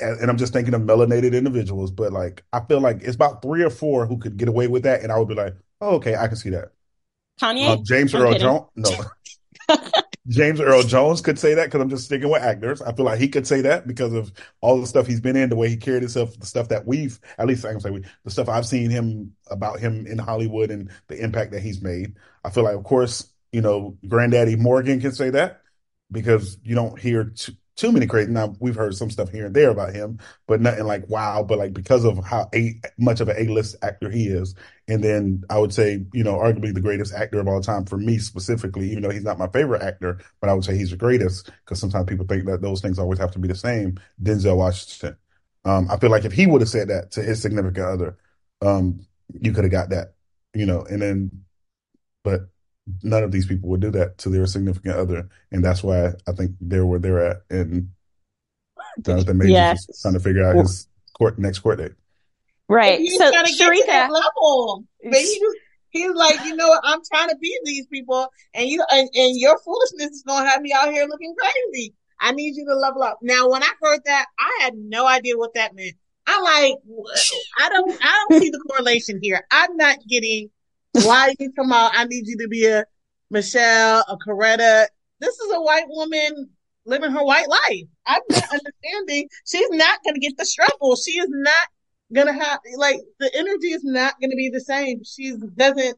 [0.00, 3.42] and, and I'm just thinking of melanated individuals, but like I feel like it's about
[3.42, 5.96] three or four who could get away with that, and I would be like, oh,
[5.96, 6.72] okay, I can see that.
[7.40, 7.68] Kanye?
[7.68, 8.34] Uh, James I'm Earl.
[8.38, 8.90] Jones, no.
[10.28, 12.80] James Earl Jones could say that because I'm just sticking with actors.
[12.80, 15.50] I feel like he could say that because of all the stuff he's been in,
[15.50, 18.04] the way he carried himself, the stuff that we've, at least I can say we,
[18.24, 22.14] the stuff I've seen him about him in Hollywood and the impact that he's made.
[22.42, 25.60] I feel like, of course, you know, Granddaddy Morgan can say that
[26.10, 28.30] because you don't hear t- too many crazy.
[28.30, 31.42] Now we've heard some stuff here and there about him, but nothing like wow.
[31.42, 34.54] But like because of how a much of an A list actor he is,
[34.86, 37.98] and then I would say you know arguably the greatest actor of all time for
[37.98, 40.96] me specifically, even though he's not my favorite actor, but I would say he's the
[40.96, 43.98] greatest because sometimes people think that those things always have to be the same.
[44.22, 45.16] Denzel Washington.
[45.64, 48.18] Um, I feel like if he would have said that to his significant other,
[48.60, 49.06] um,
[49.40, 50.14] you could have got that,
[50.54, 51.44] you know, and then,
[52.22, 52.48] but
[53.02, 56.32] none of these people would do that to their significant other, and that's why I
[56.32, 57.36] think they're where they're at.
[57.50, 57.90] And
[59.02, 59.88] Jonathan Majors yes.
[59.88, 61.92] is trying to figure out his court next court date.
[62.68, 62.98] Right.
[62.98, 64.84] He's so trying to get to that level.
[65.02, 65.38] He's,
[65.90, 69.58] he's like, you know, I'm trying to beat these people, and you and, and your
[69.58, 71.94] foolishness is gonna have me out here looking crazy.
[72.20, 73.18] I need you to level up.
[73.22, 75.94] Now, when I heard that, I had no idea what that meant.
[76.26, 76.76] I'm like,
[77.58, 79.46] I don't, I don't see the correlation here.
[79.50, 80.48] I'm not getting
[81.02, 81.92] why you come out.
[81.94, 82.84] I need you to be a
[83.30, 84.86] Michelle, a Coretta.
[85.20, 86.50] This is a white woman
[86.86, 87.84] living her white life.
[88.06, 89.28] I'm not understanding.
[89.46, 90.96] She's not going to get the struggle.
[90.96, 91.68] She is not
[92.12, 95.02] going to have like the energy is not going to be the same.
[95.04, 95.96] She doesn't.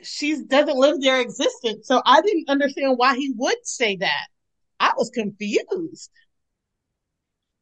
[0.00, 1.88] She doesn't live their existence.
[1.88, 4.26] So I didn't understand why he would say that.
[4.78, 6.10] I was confused.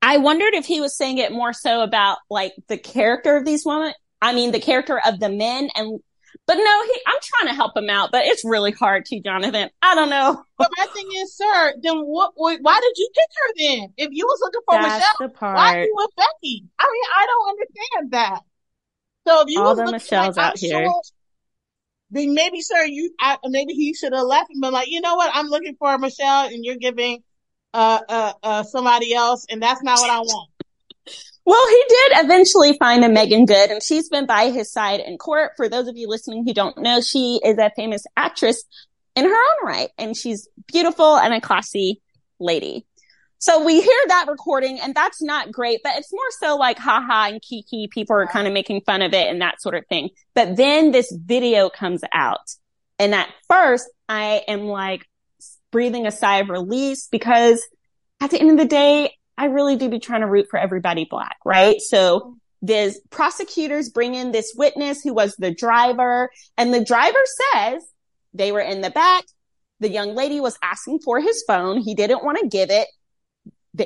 [0.03, 3.65] I wondered if he was saying it more so about like the character of these
[3.65, 3.95] women.
[4.21, 6.01] I mean, the character of the men and
[6.47, 9.69] but no, he, I'm trying to help him out, but it's really hard to, Jonathan.
[9.83, 10.45] I don't know.
[10.59, 13.93] But my thing is, sir, then what, why did you pick her then?
[13.99, 16.65] If you was looking for That's Michelle, why you with Becky?
[16.79, 18.41] I mean, I don't understand that.
[19.27, 21.03] So if you all was the Michelle's like, out here, sure,
[22.11, 25.17] then maybe, sir, you, I, maybe he should have left and been like, you know
[25.17, 25.31] what?
[25.35, 27.23] I'm looking for Michelle and you're giving,
[27.75, 30.51] uh, uh, uh, somebody else and that's not what I want.
[31.47, 35.17] Well, he did eventually find a Meagan Good and she's been by his side in
[35.17, 35.53] court.
[35.57, 38.65] For those of you listening who don't know, she is a famous actress
[39.15, 42.03] in her own right and she's beautiful and a classy
[42.41, 42.85] lady.
[43.39, 47.29] So we hear that recording and that's not great, but it's more so like haha
[47.29, 47.87] and kiki.
[47.93, 50.11] People are kind of making fun of it and that sort of thing.
[50.35, 52.51] But then this video comes out
[52.99, 55.07] and at first I am like
[55.71, 57.65] breathing a sigh of release because
[58.21, 61.07] at the end of the day, I really do be trying to root for everybody
[61.09, 61.81] black, right?
[61.81, 67.19] So the prosecutors bring in this witness who was the driver and the driver
[67.53, 67.83] says
[68.33, 69.25] they were in the back.
[69.81, 71.81] The young lady was asking for his phone.
[71.81, 72.89] He didn't want to give it.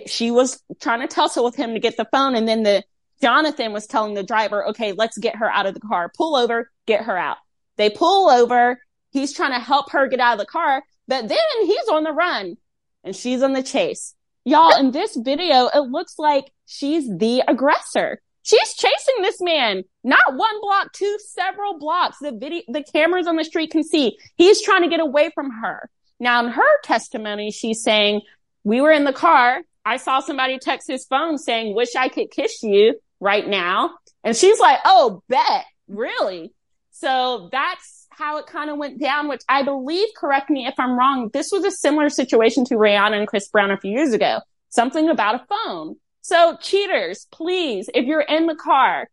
[0.09, 2.36] She was trying to tussle with him to get the phone.
[2.36, 2.84] And then the
[3.20, 6.11] Jonathan was telling the driver, okay, let's get her out of the car.
[6.16, 7.38] Pull over, get her out.
[7.76, 8.80] They pull over.
[9.11, 12.12] He's trying to help her get out of the car, but then he's on the
[12.12, 12.57] run
[13.03, 14.14] and she's on the chase.
[14.45, 18.20] Y'all, in this video, it looks like she's the aggressor.
[18.43, 22.18] She's chasing this man, not one block, two, several blocks.
[22.20, 25.51] The video, the cameras on the street can see he's trying to get away from
[25.51, 25.91] her.
[26.18, 28.22] Now, in her testimony, she's saying,
[28.64, 29.61] we were in the car.
[29.84, 33.91] I saw somebody text his phone saying, wish I could kiss you right now.
[34.24, 35.64] And she's like, oh, bet.
[35.86, 36.53] Really?
[36.93, 40.96] So that's how it kind of went down, which I believe, correct me if I'm
[40.96, 44.40] wrong, this was a similar situation to Rihanna and Chris Brown a few years ago.
[44.68, 45.96] Something about a phone.
[46.20, 49.08] So cheaters, please, if you're in the car,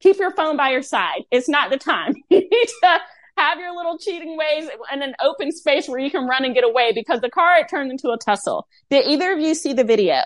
[0.00, 1.22] keep your phone by your side.
[1.30, 2.14] It's not the time.
[2.30, 2.98] you need to
[3.36, 6.64] have your little cheating ways in an open space where you can run and get
[6.64, 8.66] away because the car it turned into a tussle.
[8.90, 10.22] Did either of you see the video?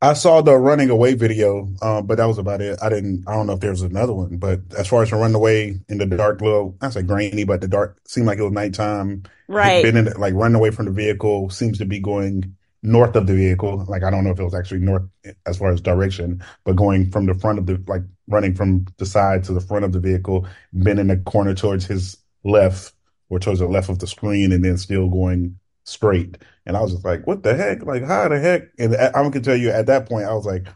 [0.00, 2.78] I saw the running away video, um, but that was about it.
[2.80, 3.24] I didn't.
[3.26, 5.98] I don't know if there's another one, but as far as the running away in
[5.98, 9.24] the dark, little I say grainy, but the dark seemed like it was nighttime.
[9.48, 9.82] Right.
[9.82, 13.34] Been in, like running away from the vehicle seems to be going north of the
[13.34, 13.84] vehicle.
[13.88, 15.02] Like I don't know if it was actually north
[15.46, 19.06] as far as direction, but going from the front of the like running from the
[19.06, 22.92] side to the front of the vehicle, been in the corner towards his left
[23.30, 25.58] or towards the left of the screen, and then still going
[25.88, 26.38] straight.
[26.66, 27.84] And I was just like, what the heck?
[27.84, 28.68] Like, how the heck?
[28.78, 30.66] And I can tell you at that point, I was like,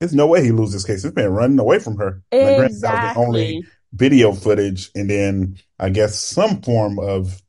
[0.00, 1.02] there's no way he loses this case.
[1.02, 2.22] This man running away from her.
[2.32, 2.56] Exactly.
[2.58, 4.90] That was the only video footage.
[4.94, 7.40] And then I guess some form of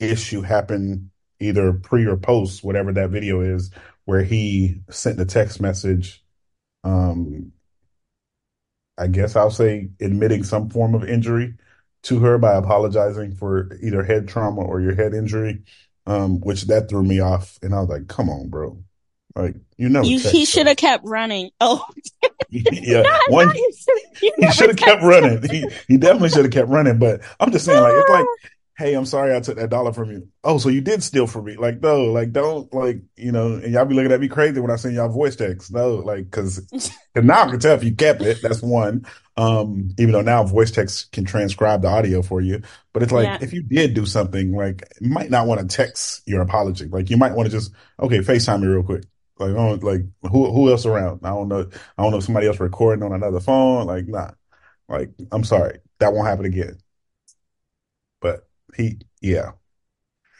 [0.00, 1.10] issue happened
[1.40, 3.70] either pre or post, whatever that video is,
[4.04, 6.24] where he sent the text message.
[6.84, 7.52] Um,
[8.96, 11.54] I guess I'll say admitting some form of injury
[12.04, 15.62] to her by apologizing for either head trauma or your head injury
[16.06, 18.82] um, which that threw me off, and I was like, "Come on, bro!
[19.34, 21.84] Like you know, he should have kept running." Oh,
[22.50, 23.50] yeah, one
[24.20, 25.42] he should have kept running.
[25.48, 26.98] He he definitely should have kept running.
[26.98, 28.26] But I'm just saying, like it's like
[28.78, 30.28] hey, I'm sorry I took that dollar from you.
[30.44, 31.56] Oh, so you did steal from me.
[31.56, 34.70] Like, no, like, don't, like, you know, and y'all be looking at me crazy when
[34.70, 35.70] I send y'all voice texts.
[35.70, 38.38] No, like, cause, cause now I can tell if you kept it.
[38.42, 39.06] That's one.
[39.36, 42.62] Um, even though now voice text can transcribe the audio for you,
[42.92, 43.38] but it's like, Yeah.
[43.40, 46.86] if you did do something, like, you might not want to text your apology.
[46.86, 49.04] Like, you might want to just, okay, FaceTime me real quick.
[49.38, 51.20] Like, oh, like, who, who else around?
[51.24, 51.68] I don't know.
[51.98, 53.86] I don't know if somebody else recording on another phone.
[53.86, 54.30] Like, nah,
[54.88, 55.80] like, I'm sorry.
[55.98, 56.78] That won't happen again.
[58.20, 58.46] But
[58.76, 59.52] he, yeah.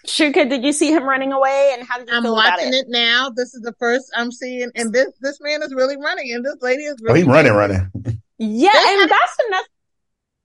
[0.06, 2.72] Shuka, did you see him running away and how did you I'm feel about watching
[2.74, 2.76] it?
[2.76, 3.30] it now.
[3.30, 6.56] This is the first I'm seeing, and this this man is really running, and this
[6.60, 7.90] lady is Oh, really he running, running.
[8.38, 9.66] Yeah, They and had- that's another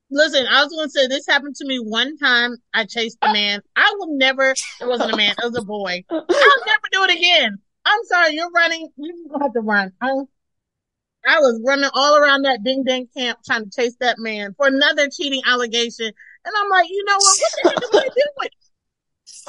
[0.10, 2.56] Listen, I was going to say this happened to me one time.
[2.74, 3.60] I chased a man.
[3.76, 4.52] I will never.
[4.52, 5.32] It wasn't a man.
[5.38, 6.02] It was a boy.
[6.10, 7.58] I'll never do it again.
[7.84, 8.34] I'm sorry.
[8.36, 8.88] You're running.
[8.96, 9.92] You just gonna have to run.
[10.00, 10.12] I,
[11.28, 14.68] I was running all around that ding dang camp trying to chase that man for
[14.68, 16.14] another cheating allegation.
[16.48, 17.40] And I'm like, you know what?
[17.40, 18.50] What the heck am I doing?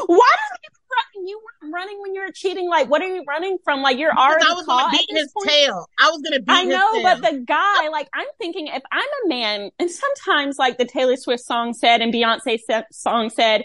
[0.07, 1.26] Why did you run?
[1.26, 2.68] You weren't running when you were cheating.
[2.68, 3.82] Like, what are you running from?
[3.82, 5.49] Like, you're already I was gonna beat his point?
[5.49, 5.86] tail.
[6.01, 9.09] I was going to beat I know, but the guy, like, I'm thinking if I'm
[9.24, 12.59] a man, and sometimes, like the Taylor Swift song said, and Beyonce
[12.90, 13.64] song said,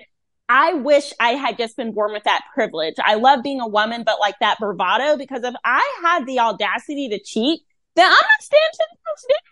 [0.50, 2.96] I wish I had just been born with that privilege.
[3.04, 7.10] I love being a woman, but like that bravado, because if I had the audacity
[7.10, 7.62] to cheat,
[7.96, 8.80] then I'm not standing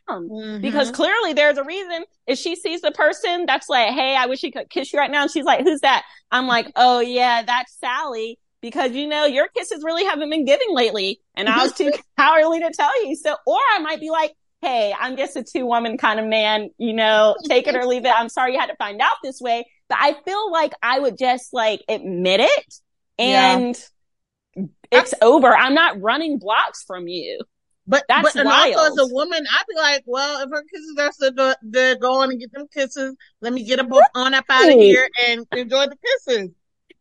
[0.07, 0.29] down.
[0.29, 0.61] Mhm.
[0.61, 2.03] Because clearly there's a reason.
[2.27, 5.11] If she sees the person that's like, hey, I wish she could kiss you right
[5.11, 6.03] now, and she's like, who's that?
[6.31, 8.39] I'm like, oh yeah, that's Sally.
[8.61, 11.19] Because you know, your kisses really haven't been giving lately.
[11.35, 13.15] And I was too cowardly to tell you.
[13.15, 16.69] So, or I might be like, hey, I'm just a two woman kind of man,
[16.77, 18.13] you know, take it or leave it.
[18.15, 19.65] I'm sorry you had to find out this way.
[19.89, 22.75] But I feel like I would just like admit it
[23.17, 23.57] Yeah.
[23.57, 25.55] and it's over.
[25.55, 27.39] I'm not running blocks from you.
[27.87, 30.95] But That's but and also as a woman, I'd be like, well, if her kisses
[30.99, 33.15] are so good, they're going and get them kisses.
[33.41, 36.49] Let me get them both on up out of here and enjoy the kisses.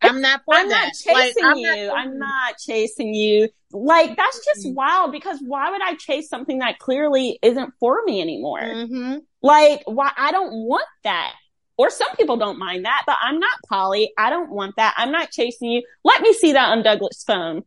[0.03, 0.87] I'm not for I'm that.
[0.87, 1.87] not chasing Like, I'm you.
[1.87, 3.49] not I'm not chasing you.
[3.73, 8.21] Like that's just wild because why would I chase something that clearly isn't for me
[8.23, 8.61] anymore?
[8.61, 9.21] Mhm.
[9.43, 11.35] Like why I don't want that.
[11.77, 14.13] Or some people don't mind that, but I'm not Polly.
[14.19, 14.95] I don't want that.
[14.97, 15.83] I'm not chasing you.
[16.05, 17.63] Let me see that on Douglas' phone.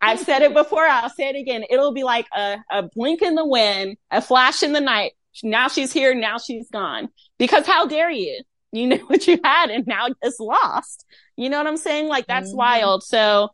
[0.00, 0.84] I've said it before.
[0.84, 1.64] I'll say it again.
[1.70, 5.12] It'll be like a, a blink in the wind, a flash in the night.
[5.42, 6.14] Now she's here.
[6.14, 7.08] Now she's gone.
[7.38, 8.42] Because how dare you?
[8.72, 11.04] You knew what you had and now it's lost.
[11.36, 12.08] You know what I'm saying?
[12.08, 12.56] Like that's Mhm.
[12.56, 13.02] wild.
[13.04, 13.48] So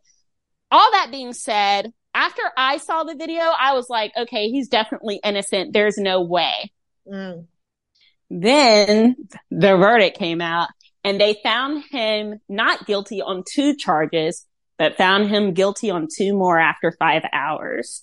[0.71, 5.19] all that being said, after I saw the video, I was like, okay, he's definitely
[5.23, 5.73] innocent.
[5.73, 6.71] There's no way.
[7.07, 7.45] Mm.
[8.29, 9.15] Then
[9.51, 10.69] the verdict came out
[11.03, 14.45] and they found him not guilty on two charges,
[14.77, 18.01] but found him guilty on two more after five hours.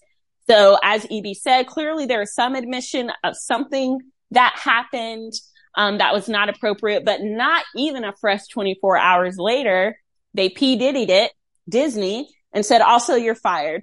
[0.49, 3.99] So as EB said, clearly there is some admission of something
[4.33, 5.33] that happened,
[5.77, 9.97] um, that was not appropriate, but not even a fresh 24 hours later,
[10.35, 11.33] they P Diddy'd it,
[11.69, 13.83] Disney, and said, also you're fired.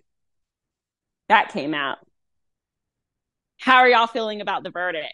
[1.30, 1.98] That came out.
[3.60, 5.14] How are y'all feeling about the verdict?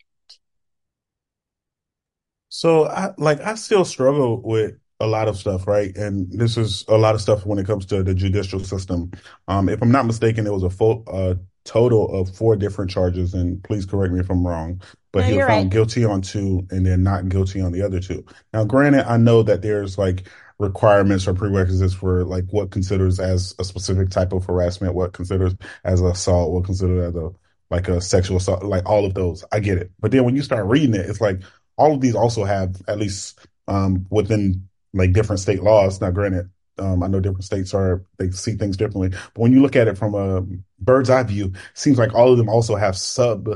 [2.50, 5.96] So I like I still struggle with a lot of stuff, right?
[5.98, 9.12] And this is a lot of stuff when it comes to the judicial system.
[9.48, 11.36] Um, if I'm not mistaken, it was a full uh,
[11.66, 14.82] total of four different charges, and please correct me if I'm wrong.
[15.12, 15.70] But No, he was found right.
[15.70, 18.26] guilty on two, and then not guilty on the other two.
[18.54, 20.30] Now, granted, I know that there's like
[20.60, 25.54] requirements or prerequisites for like what considers as a specific type of harassment, what considers
[25.84, 27.32] as assault, what considered as a
[27.72, 29.44] like a sexual assault, like all of those.
[29.52, 29.92] I get it.
[30.00, 31.42] But then when you start reading it, it's like
[31.78, 36.02] all of these also have at least um, within like different state laws.
[36.02, 39.62] Now, granted, um, I know different states are they see things differently, but when you
[39.62, 40.44] look at it from a
[40.80, 43.48] bird's eye view, it seems like all of them also have sub,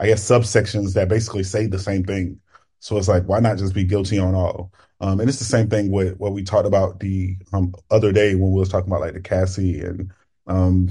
[0.00, 2.40] I guess, subsections that basically say the same thing.
[2.80, 4.72] So it's like, why not just be guilty on all?
[5.00, 8.34] Um, and it's the same thing with what we talked about the um, other day
[8.34, 10.12] when we was talking about like the Cassie and
[10.46, 10.90] um,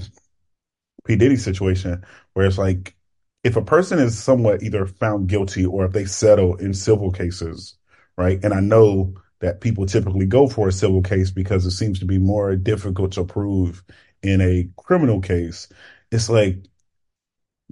[1.05, 2.95] P Diddy situation, where it's like
[3.43, 7.77] if a person is somewhat either found guilty or if they settle in civil cases,
[8.17, 8.43] right?
[8.43, 12.05] And I know that people typically go for a civil case because it seems to
[12.05, 13.83] be more difficult to prove
[14.23, 15.67] in a criminal case.
[16.11, 16.65] It's like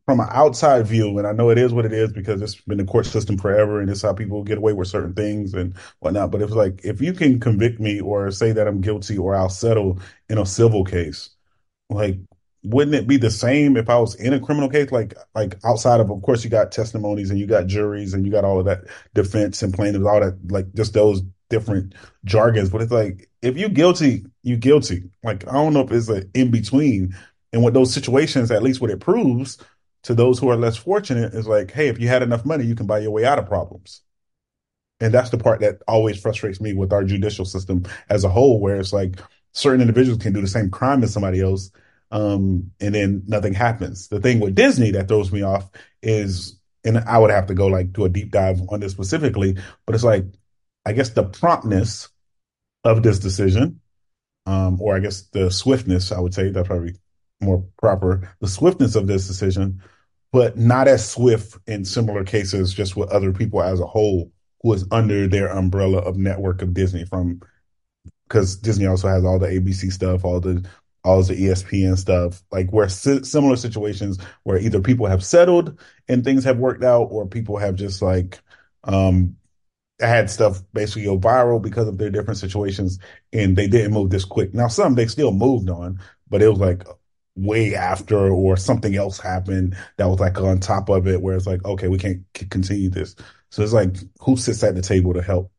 [0.05, 2.77] from an outside view, and I know it is what it is because it's been
[2.77, 6.31] the court system forever and it's how people get away with certain things and whatnot.
[6.31, 9.49] But it's like if you can convict me or say that I'm guilty or I'll
[9.49, 9.99] settle
[10.29, 11.31] in a civil case,
[11.89, 12.19] like
[12.65, 14.91] wouldn't it be the same if I was in a criminal case?
[14.91, 18.31] Like, like outside of, of course, you got testimonies and you got juries and you
[18.31, 21.93] got all of that defense and plaintiffs, all that, like just those different
[22.23, 22.69] jargons.
[22.69, 25.03] But it's like, if you're guilty, you guilty.
[25.23, 27.15] Like, I don't know if it's an in between.
[27.53, 29.57] And with those situations, at least what it proves
[30.03, 32.75] to those who are less fortunate is like, hey, if you had enough money, you
[32.75, 34.01] can buy your way out of problems.
[34.99, 38.59] and that's the part that always frustrates me with our judicial system as a whole,
[38.59, 39.19] where it's like
[39.51, 41.71] certain individuals can do the same crime as somebody else,
[42.11, 44.07] um, and then nothing happens.
[44.07, 45.69] The thing with Disney that throws me off
[46.01, 49.57] is, and I would have to go like do a deep dive on this specifically,
[49.85, 50.25] but it's like,
[50.85, 52.09] I guess the promptness
[52.83, 53.81] of this decision,
[54.45, 56.95] um, or I guess the swiftness, I would say that's probably
[57.41, 59.81] more proper, the swiftness of this decision,
[60.31, 64.31] but not as swift in similar cases, just with other people as a whole
[64.61, 67.39] who is under their umbrella of network of Disney from
[68.27, 70.65] because Disney also has all the ABC stuff, all the
[71.03, 76.23] all the ESPN stuff, like where si- similar situations where either people have settled and
[76.23, 78.39] things have worked out, or people have just like
[78.83, 79.35] um
[79.99, 82.99] had stuff basically go viral because of their different situations,
[83.33, 84.53] and they didn't move this quick.
[84.53, 86.83] Now some they still moved on, but it was like
[87.35, 91.45] way after or something else happened that was like on top of it where it's
[91.45, 93.13] like okay we can't c- continue this
[93.49, 95.51] so it's like who sits at the table to help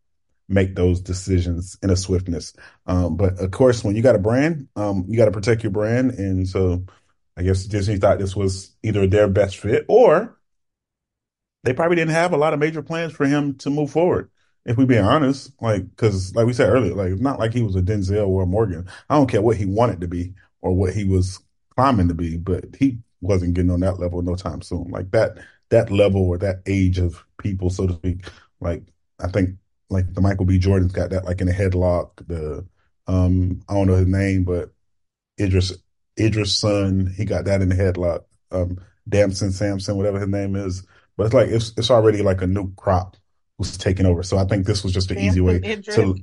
[0.48, 2.52] make those decisions in a swiftness.
[2.86, 5.72] Um, but of course, when you got a brand, um, you got to protect your
[5.72, 6.12] brand.
[6.12, 6.84] And so
[7.36, 10.35] I guess Disney thought this was either their best fit or
[11.66, 14.30] they probably didn't have a lot of major plans for him to move forward.
[14.64, 17.62] If we be honest, like, cause like we said earlier, like, it's not like he
[17.62, 18.88] was a Denzel or a Morgan.
[19.10, 21.40] I don't care what he wanted to be or what he was
[21.76, 24.88] climbing to be, but he wasn't getting on that level no time soon.
[24.90, 25.38] Like that,
[25.70, 28.26] that level or that age of people, so to speak.
[28.60, 28.82] Like,
[29.20, 29.50] I think
[29.90, 30.58] like the Michael B.
[30.58, 32.10] Jordan's got that like in a headlock.
[32.26, 32.66] The
[33.06, 34.72] um I don't know his name, but
[35.40, 35.72] Idris
[36.18, 38.24] Idris' son, he got that in the headlock.
[38.50, 40.84] Um Damson Samson, whatever his name is.
[41.16, 43.16] But it's like it's it's already like a new crop
[43.58, 44.22] who's taking over.
[44.22, 46.14] So I think this was just an easy way to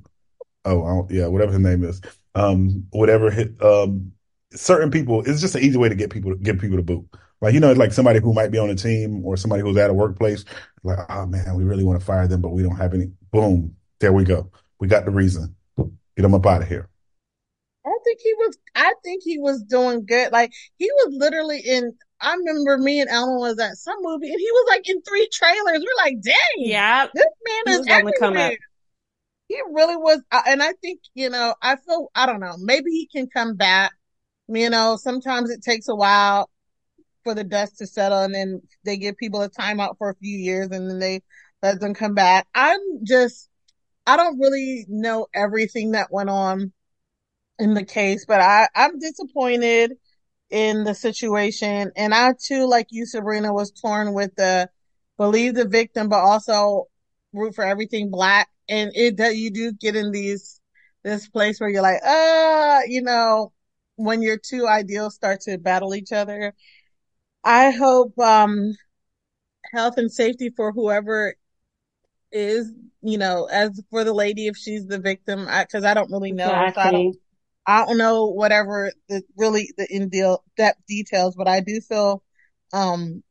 [0.65, 2.01] oh yeah, whatever his name is.
[2.35, 4.11] Um whatever hit um
[4.51, 7.07] certain people it's just an easy way to get people get people to boot.
[7.41, 9.89] Like you know, like somebody who might be on a team or somebody who's at
[9.89, 10.45] a workplace,
[10.83, 13.11] like, oh man, we really want to fire them, but we don't have any.
[13.31, 14.49] Boom, there we go.
[14.79, 15.55] We got the reason.
[15.77, 16.87] Get them up out of here.
[17.85, 18.57] I think he was.
[18.75, 20.31] I think he was doing good.
[20.31, 21.93] Like he was literally in.
[22.23, 25.27] I remember me and Ellen was at some movie, and he was like in three
[25.31, 25.79] trailers.
[25.79, 27.07] We're like, dang, Yeah.
[27.13, 28.57] this man is was on come everywhere.
[29.49, 31.53] He really was, uh, and I think you know.
[31.61, 32.09] I feel.
[32.15, 32.55] I don't know.
[32.57, 33.91] Maybe he can come back.
[34.47, 36.49] You know, sometimes it takes a while
[37.23, 40.37] for the dust to settle, and then they give people a timeout for a few
[40.37, 41.21] years, and then they
[41.61, 42.47] let them come back.
[42.55, 43.49] I'm just.
[44.05, 46.73] I don't really know everything that went on
[47.59, 49.93] in the case, but I, I'm disappointed
[50.49, 51.91] in the situation.
[51.95, 54.69] And I too, like you, Sabrina, was torn with the
[55.17, 56.85] believe the victim, but also
[57.33, 58.49] root for everything black.
[58.69, 60.59] And it that you do get in these
[61.03, 63.51] this place where you're like, uh, you know,
[63.95, 66.53] when your two ideals start to battle each other.
[67.43, 68.73] I hope um
[69.73, 71.35] health and safety for whoever
[72.31, 72.71] is,
[73.01, 76.31] you know, as for the lady if she's the victim, I, cause I don't really
[76.31, 76.67] know.
[76.73, 77.19] So I don't Exactly.
[77.65, 82.23] I don't know whatever the really the in deal depth details, but I do feel
[82.73, 83.23] um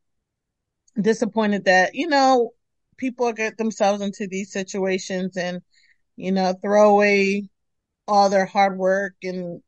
[0.99, 2.51] disappointed that, you know,
[2.97, 5.61] people get themselves into these situations and,
[6.15, 7.49] you know, throw away
[8.07, 9.61] all their hard work and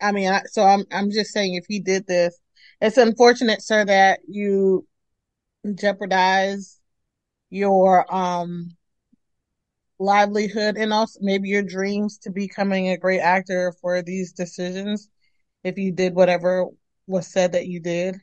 [0.00, 2.38] I mean, I, so I'm I'm just saying if he did this,
[2.80, 4.86] it's unfortunate, sir, that you
[5.74, 6.80] jeopardize
[7.50, 8.76] your um
[10.00, 15.08] livelihood and also maybe your dreams to becoming a great actor for these decisions
[15.62, 16.66] if you did whatever
[17.06, 18.16] was said that you did.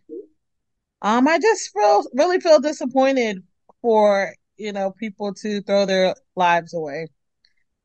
[1.01, 3.43] Um, I just feel really feel disappointed
[3.81, 7.07] for, you know, people to throw their lives away.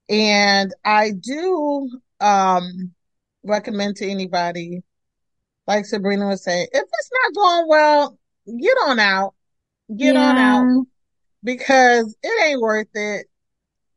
[0.08, 1.90] And I do
[2.20, 2.92] um
[3.44, 4.82] recommend to anybody,
[5.66, 9.34] like Sabrina was saying, if it's not going well, get on out.
[9.94, 10.86] Get on out
[11.44, 13.26] because it ain't worth it.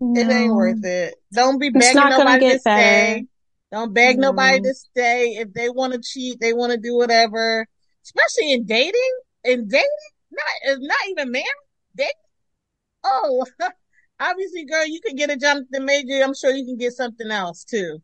[0.02, 1.16] It ain't worth it.
[1.34, 2.60] Don't be begging nobody to better.
[2.60, 3.26] stay.
[3.72, 5.38] Don't beg nobody to stay.
[5.38, 7.66] If they want to cheat, they want to do whatever.
[8.04, 9.20] Especially in dating.
[9.44, 9.90] In dating,
[10.32, 11.46] not not even married.
[11.96, 12.12] Dating.
[13.04, 13.46] Oh,
[14.20, 16.24] obviously, girl, you can get a Jonathan Major.
[16.24, 18.00] I'm sure you can get something else too.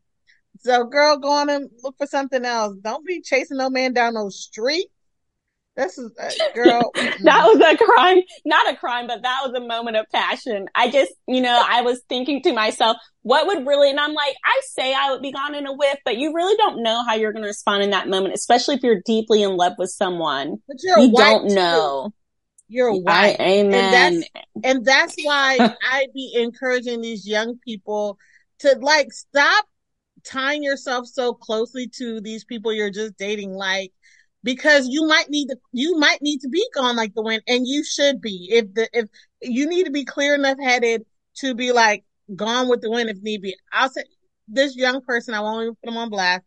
[0.60, 2.76] So, girl, go on and look for something else.
[2.82, 4.88] Don't be chasing no man down no street.
[5.76, 6.90] This is, uh, girl.
[6.94, 10.66] that was a crime, not a crime, but that was a moment of passion.
[10.74, 14.34] I just, you know, I was thinking to myself, what would really, and I'm like,
[14.44, 17.14] I say I would be gone in a whiff, but you really don't know how
[17.14, 20.56] you're going to respond in that moment, especially if you're deeply in love with someone.
[20.68, 21.54] But you're You don't too.
[21.54, 22.12] know.
[22.68, 23.36] You're I, white.
[23.40, 23.74] amen.
[23.74, 24.30] And that's
[24.64, 25.58] and that's why
[25.92, 28.16] I'd be encouraging these young people
[28.60, 29.66] to like stop
[30.24, 33.92] tying yourself so closely to these people you're just dating like
[34.42, 37.66] because you might need to you might need to be gone like the wind and
[37.66, 39.06] you should be if the if
[39.40, 41.04] you need to be clear enough headed
[41.36, 43.54] to be like gone with the wind if need be.
[43.72, 44.04] I'll say
[44.48, 46.42] this young person, I won't even put him on blast.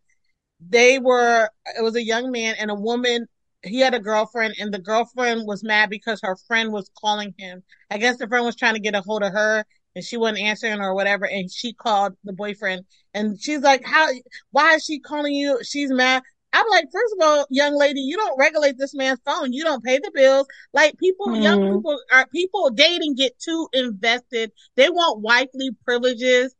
[0.60, 3.26] They were, it was a young man and a woman.
[3.62, 7.62] He had a girlfriend and the girlfriend was mad because her friend was calling him.
[7.90, 10.40] I guess the friend was trying to get a hold of her and she wasn't
[10.40, 11.26] answering or whatever.
[11.26, 14.08] And she called the boyfriend and she's like, how,
[14.50, 15.58] why is she calling you?
[15.64, 16.22] She's mad.
[16.56, 19.52] I'm like, first of all, young lady, you don't regulate this man's phone.
[19.52, 20.46] You don't pay the bills.
[20.72, 21.42] Like people, mm.
[21.42, 24.52] young people are people dating get too invested.
[24.74, 26.54] They want wifely privileges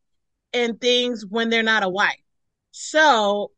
[0.53, 2.20] and things when they're not a wife.
[2.72, 3.53] So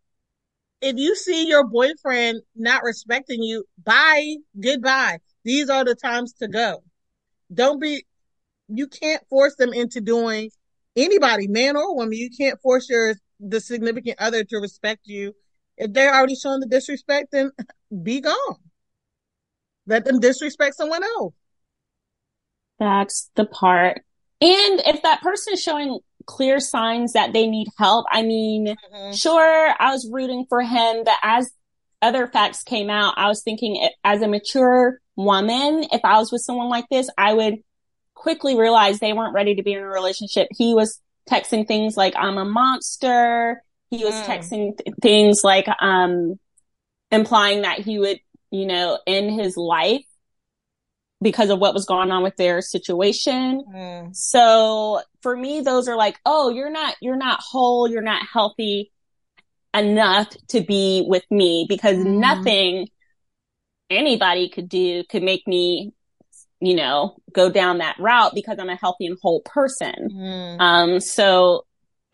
[0.80, 5.18] if you see your boyfriend not respecting you, bye, goodbye.
[5.44, 6.84] These are the times to go.
[7.52, 8.04] Don't be,
[8.68, 10.52] you can't force them into doing
[10.94, 12.12] anybody, man or woman.
[12.12, 15.34] You can't force your, the significant other to respect you
[15.78, 17.50] if they're already showing the disrespect, then
[18.02, 18.56] be gone.
[19.86, 21.34] Let them disrespect someone else.
[22.78, 24.02] That's the part.
[24.40, 29.12] And if that person is showing clear signs that they need help, I mean, mm-hmm.
[29.14, 31.50] sure, I was rooting for him, but as
[32.00, 36.42] other facts came out, I was thinking as a mature woman, if I was with
[36.42, 37.56] someone like this, I would
[38.14, 40.48] quickly realize they weren't ready to be in a relationship.
[40.56, 43.62] He was texting things like, I'm a monster.
[43.90, 44.24] He was mm.
[44.24, 46.38] texting th- things like, um,
[47.10, 48.20] implying that he would,
[48.50, 50.04] you know, end his life
[51.20, 53.64] because of what was going on with their situation.
[53.74, 54.14] Mm.
[54.14, 58.92] So for me, those are like, oh, you're not, you're not whole, you're not healthy
[59.74, 62.18] enough to be with me because mm.
[62.18, 62.88] nothing
[63.90, 65.92] anybody could do could make me,
[66.60, 69.94] you know, go down that route because I'm a healthy and whole person.
[70.12, 70.60] Mm.
[70.60, 71.64] Um, so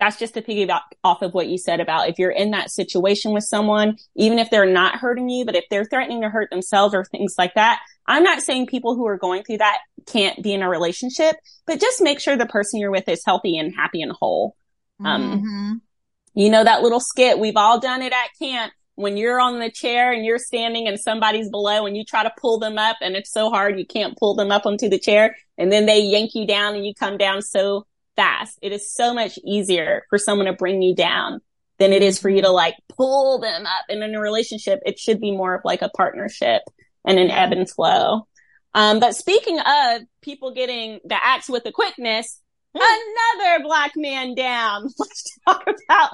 [0.05, 3.33] that's just to piggyback off of what you said about if you're in that situation
[3.33, 6.95] with someone, even if they're not hurting you, but if they're threatening to hurt themselves
[6.95, 10.53] or things like that, I'm not saying people who are going through that can't be
[10.53, 11.37] in a relationship,
[11.67, 14.57] but just make sure the person you're with is healthy and happy and whole.
[15.03, 15.73] Um, mm-hmm.
[16.35, 19.71] you know, that little skit, we've all done it at camp when you're on the
[19.71, 23.17] chair and you're standing and somebody's below and you try to pull them up and
[23.17, 26.31] it's so hard you can't pull them up onto the chair and then they yank
[26.35, 27.87] you down and you come down so
[28.17, 28.59] fast.
[28.63, 31.41] It is so much easier for someone to bring you down
[31.79, 33.85] than it is for you to like pull them up.
[33.89, 36.63] And in a relationship, it should be more of like a partnership
[37.05, 38.27] and an ebb and flow.
[38.75, 42.41] Um, but speaking of people getting the axe with the quickness,
[42.77, 42.83] hmm.
[42.83, 44.83] another black man down.
[44.99, 46.11] Let's talk about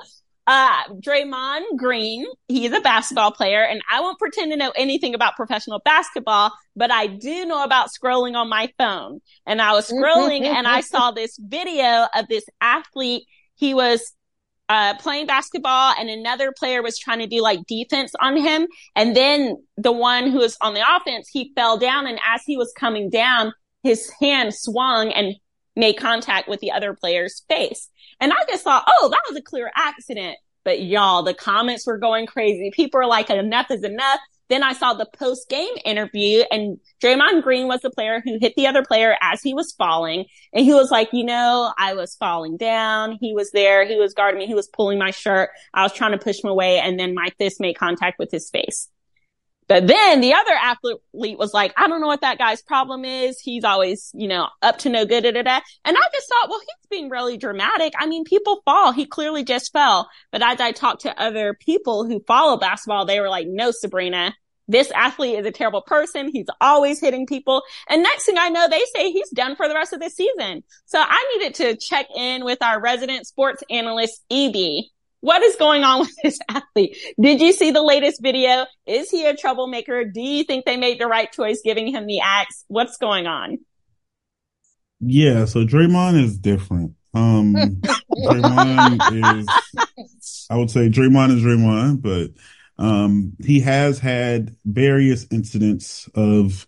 [0.51, 5.37] uh, Draymond Green, he's a basketball player and I won't pretend to know anything about
[5.37, 9.21] professional basketball, but I do know about scrolling on my phone.
[9.47, 13.29] And I was scrolling and I saw this video of this athlete.
[13.55, 14.13] He was
[14.69, 18.67] uh, playing basketball and another player was trying to do like defense on him.
[18.97, 22.09] And then the one who was on the offense, he fell down.
[22.09, 23.53] And as he was coming down,
[23.85, 25.37] his hand swung and
[25.77, 27.89] made contact with the other player's face.
[28.21, 30.37] And I just thought, oh, that was a clear accident.
[30.65, 32.71] But y'all, the comments were going crazy.
[32.75, 34.21] People are like, enough is enough.
[34.51, 38.55] Then I saw the post game interview and Draymond Green was the player who hit
[38.57, 40.25] the other player as he was falling.
[40.53, 43.17] And he was like, you know, I was falling down.
[43.21, 43.87] He was there.
[43.87, 44.47] He was guarding me.
[44.47, 45.51] He was pulling my shirt.
[45.73, 46.81] I was trying to push him away.
[46.81, 48.89] And then my fist made contact with his face.
[49.71, 53.39] But then the other athlete was like, I don't know what that guy's problem is.
[53.39, 55.23] He's always, you know, up to no good.
[55.23, 55.61] Da, da, da.
[55.85, 57.93] And I just thought, well, he's being really dramatic.
[57.97, 58.91] I mean, people fall.
[58.91, 60.09] He clearly just fell.
[60.33, 64.35] But as I talked to other people who follow basketball, they were like, no, Sabrina,
[64.67, 66.31] this athlete is a terrible person.
[66.33, 67.63] He's always hitting people.
[67.89, 70.65] And next thing I know, they say he's done for the rest of the season.
[70.87, 74.87] So I needed to check in with our resident sports analyst, EB,
[75.21, 76.97] what is going on with this athlete?
[77.21, 78.67] Did you see the latest video?
[78.87, 80.05] Is he a troublemaker?
[80.05, 82.65] Do you think they made the right choice giving him the axe?
[82.69, 83.59] What's going on?
[85.01, 86.95] Yeah, so Draymond is different.
[87.15, 87.55] Um,
[88.13, 89.49] Draymond is,
[90.51, 92.31] I would say Draymond is Draymond, but,
[92.83, 96.67] um, he has had various incidents of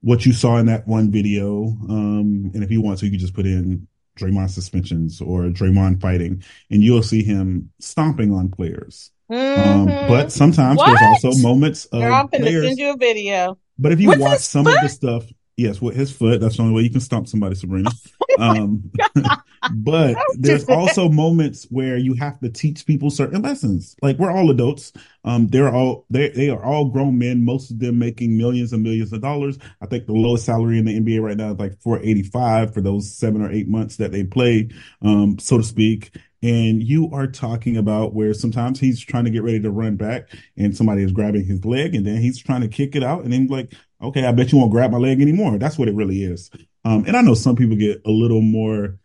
[0.00, 1.66] what you saw in that one video.
[1.88, 6.00] Um, and if you want to, you can just put in Draymond suspensions or Draymond
[6.00, 9.10] fighting, and you'll see him stomping on players.
[9.28, 9.70] Um, mm-hmm.
[9.70, 10.86] Um, but sometimes what?
[10.86, 12.66] there's also moments of Girl, I'm players.
[12.66, 13.58] send you a video.
[13.78, 15.24] But if you What's watch some of the stuff,
[15.56, 17.90] yes, with his foot, that's the only way you can stomp somebody, Sabrina.
[18.38, 18.90] Um,
[19.72, 23.96] but there's also moments where you have to teach people certain lessons.
[24.02, 24.92] Like we're all adults.
[25.24, 27.46] Um, they're all they they are all grown men.
[27.46, 29.58] Most of them making millions and millions of dollars.
[29.80, 33.10] I think the lowest salary in the NBA right now is like 485 for those
[33.10, 34.68] seven or eight months that they play,
[35.00, 36.14] um, so to speak.
[36.42, 40.28] And you are talking about where sometimes he's trying to get ready to run back
[40.56, 43.32] and somebody is grabbing his leg and then he's trying to kick it out and
[43.32, 45.58] then like, okay, I bet you won't grab my leg anymore.
[45.58, 46.50] That's what it really is.
[46.84, 48.98] Um, and I know some people get a little more,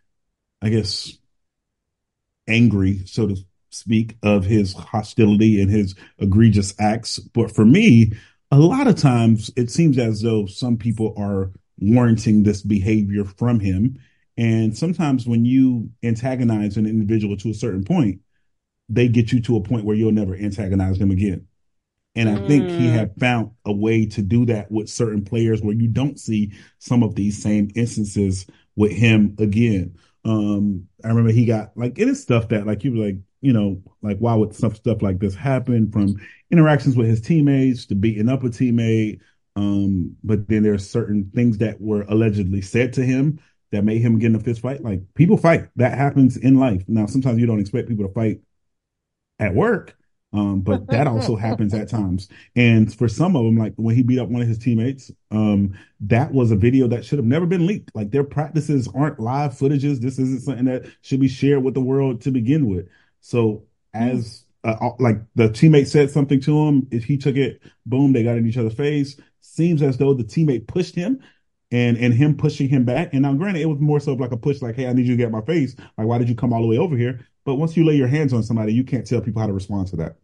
[0.62, 1.18] I guess,
[2.48, 3.38] angry, so to
[3.70, 7.20] speak, of his hostility and his egregious acts.
[7.20, 8.14] But for me,
[8.52, 13.60] a lot of times it seems as though some people are warranting this behavior from
[13.60, 14.00] him.
[14.38, 18.22] And sometimes when you antagonize an individual to a certain point,
[18.90, 21.48] they get you to a point where you'll never antagonize them again.
[22.16, 22.94] And I think he Mm.
[22.94, 27.04] had found a way to do that with certain players where you don't see some
[27.04, 28.46] of these same instances
[28.76, 29.96] with him again.
[30.26, 33.54] Um, I remember he got like it is stuff that like you were like, you
[33.54, 36.16] know, like why would some stuff like this happen from
[36.52, 39.20] interactions with his teammates to beating up a teammate.
[39.56, 43.40] Um, but then there's certain things that were allegedly said to him
[43.72, 44.84] that made him get in a fist fight.
[44.84, 45.70] Like people fight.
[45.78, 46.84] That happens in life.
[46.88, 48.42] Now sometimes you don't expect people to fight
[49.40, 49.96] at work.
[50.34, 52.30] Um, but that also happens at times.
[52.56, 55.78] And for some of them, like when he beat up one of his teammates, um,
[56.02, 57.92] that was a video that should have never been leaked.
[57.94, 60.00] Like their practices aren't live footages.
[60.00, 62.88] This isn't something that should be shared with the world to begin with.
[63.20, 63.64] So
[63.94, 68.24] as uh, like the teammate said something to him, if he took it, boom, they
[68.24, 69.20] got in each other's face.
[69.42, 71.22] Seems as though the teammate pushed him
[71.72, 73.14] and and him pushing him back.
[73.14, 75.08] And now, granted, it was more so of like a push, like, "Hey, I need
[75.08, 77.28] you to get my face." Like, why did you come all the way over here?
[77.44, 79.88] But once you lay your hands on somebody, you can't tell people how to respond
[79.88, 80.16] to that.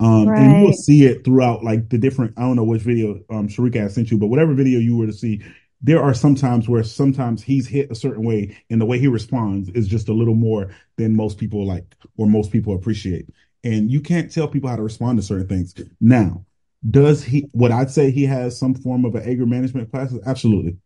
[0.00, 2.34] Um, and you will see it throughout like the different.
[2.36, 5.06] I don't know which video um Sharika has sent you, but whatever video you were
[5.06, 5.42] to see,
[5.80, 9.06] there are some times where sometimes he's hit a certain way, and the way he
[9.08, 13.28] responds is just a little more than most people like or most people appreciate.
[13.64, 15.74] And you can't tell people how to respond to certain things.
[16.00, 16.44] Now,
[16.88, 17.48] does he?
[17.54, 20.20] Would I'd say he has some form of an anger management classes?
[20.26, 20.78] Absolutely.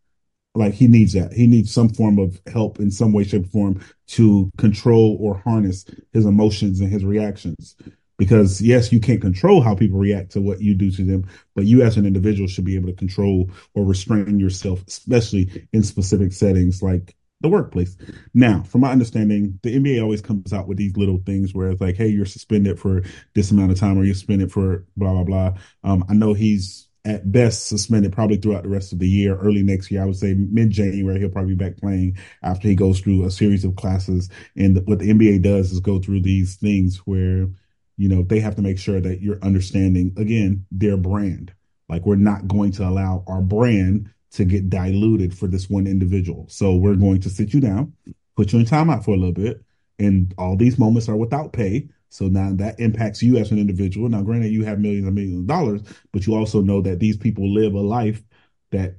[0.55, 1.33] Like he needs that.
[1.33, 5.37] He needs some form of help in some way, shape, or form to control or
[5.37, 7.75] harness his emotions and his reactions.
[8.17, 11.65] Because yes, you can't control how people react to what you do to them, but
[11.65, 16.33] you as an individual should be able to control or restrain yourself, especially in specific
[16.33, 17.95] settings like the workplace.
[18.33, 21.81] Now, from my understanding, the NBA always comes out with these little things where it's
[21.81, 23.03] like, hey, you're suspended for
[23.35, 25.53] this amount of time or you're suspended for blah, blah, blah.
[25.83, 29.63] Um, I know he's at best suspended probably throughout the rest of the year, early
[29.63, 30.01] next year.
[30.01, 33.31] I would say mid January, he'll probably be back playing after he goes through a
[33.31, 34.29] series of classes.
[34.57, 37.47] And what the NBA does is go through these things where,
[37.95, 41.53] you know, they have to make sure that you're understanding, again, their brand.
[41.87, 46.45] Like we're not going to allow our brand to get diluted for this one individual.
[46.49, 47.93] So we're going to sit you down,
[48.35, 49.63] put you in timeout for a little bit.
[49.97, 51.87] And all these moments are without pay.
[52.09, 54.09] So now that impacts you as an individual.
[54.09, 55.81] Now, granted, you have millions and millions of dollars,
[56.11, 58.23] but you also know that these people live a life
[58.71, 58.97] that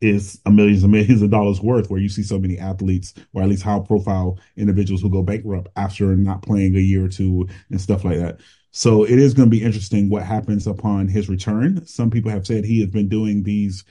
[0.00, 3.42] is a millions and millions of dollars worth where you see so many athletes or
[3.42, 7.48] at least high profile individuals who go bankrupt after not playing a year or two
[7.70, 8.40] and stuff like that.
[8.72, 11.86] So it is going to be interesting what happens upon his return.
[11.86, 13.84] Some people have said he has been doing these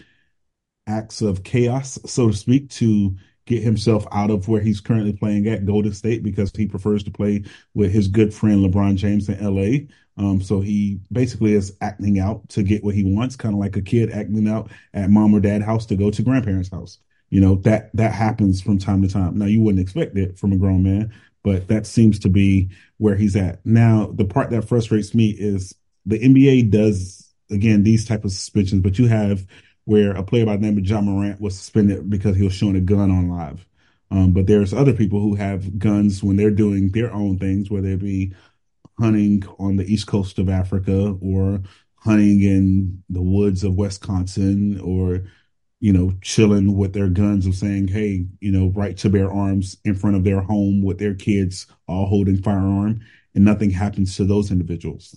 [0.88, 3.16] acts of chaos, so to speak, to
[3.46, 7.12] get himself out of where he's currently playing at Golden State because he prefers to
[7.12, 7.44] play
[7.74, 9.86] with his good friend LeBron James in LA.
[10.18, 13.76] Um, so he basically is acting out to get what he wants, kind of like
[13.76, 17.00] a kid acting out at mom or dad house to go to grandparents' house.
[17.30, 19.38] You know, that that happens from time to time.
[19.38, 23.16] Now you wouldn't expect it from a grown man, but that seems to be where
[23.16, 23.66] he's at.
[23.66, 25.76] Now, the part that frustrates me is
[26.06, 29.46] the NBA does again these type of suspensions, but you have
[29.86, 32.76] where a player by the name of Ja Morant was suspended because he was showing
[32.76, 33.66] a gun on live.
[34.12, 37.90] Um, but there's other people who have guns when they're doing their own things, whether
[37.90, 38.34] it be
[39.00, 41.62] hunting on the east coast of Africa or
[41.96, 45.24] hunting in the woods of Wisconsin or,
[45.80, 49.78] you know, chilling with their guns of saying, hey, you know, right to bear arms
[49.84, 53.02] in front of their home with their kids all holding firearm
[53.34, 55.16] and nothing happens to those individuals.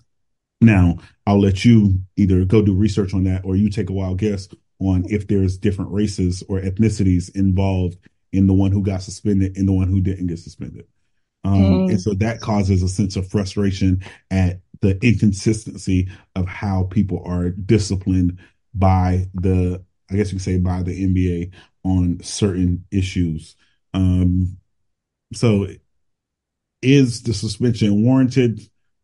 [0.61, 4.19] Now, I'll let you either go do research on that or you take a wild
[4.19, 4.49] guess
[4.81, 7.99] on if there's different races or ethnicities involved
[8.33, 10.87] in the one who got suspended and the one who didn't get suspended.
[11.45, 11.91] Um, Mm.
[11.91, 17.51] and so that causes a sense of frustration at the inconsistency of how people are
[17.51, 18.39] disciplined
[18.75, 21.51] by the, I guess you could say by the NBA
[21.85, 23.57] on certain issues.
[23.95, 24.59] Um,
[25.33, 25.69] so
[26.83, 28.61] is the suspension warranted?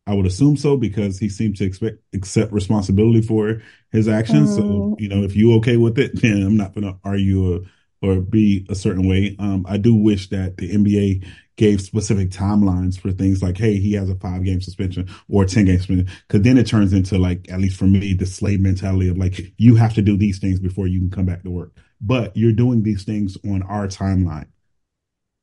[0.06, 4.54] I would assume so because he seemed to expect accept responsibility for his actions.
[4.54, 4.94] So Mm.
[4.98, 7.60] you know, if you okay with it, then I'm not going to argue or,
[8.02, 9.34] or be a certain way.
[9.38, 11.26] Um, I do wish that the NBA
[11.56, 15.46] gave specific timelines for things like, hey, he has a five game suspension or a
[15.46, 16.08] 10 game suspension.
[16.28, 19.52] Cause then it turns into like, at least for me, the slave mentality of like,
[19.56, 21.72] you have to do these things before you can come back to work.
[22.00, 24.46] But you're doing these things on our timeline.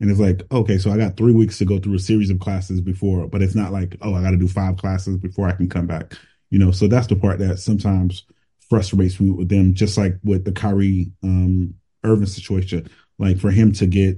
[0.01, 2.39] And it's like, okay, so I got three weeks to go through a series of
[2.39, 5.51] classes before, but it's not like, oh, I got to do five classes before I
[5.51, 6.15] can come back.
[6.49, 8.25] You know, so that's the part that sometimes
[8.67, 12.89] frustrates me with them, just like with the Kyrie um, Irving situation,
[13.19, 14.17] like for him to get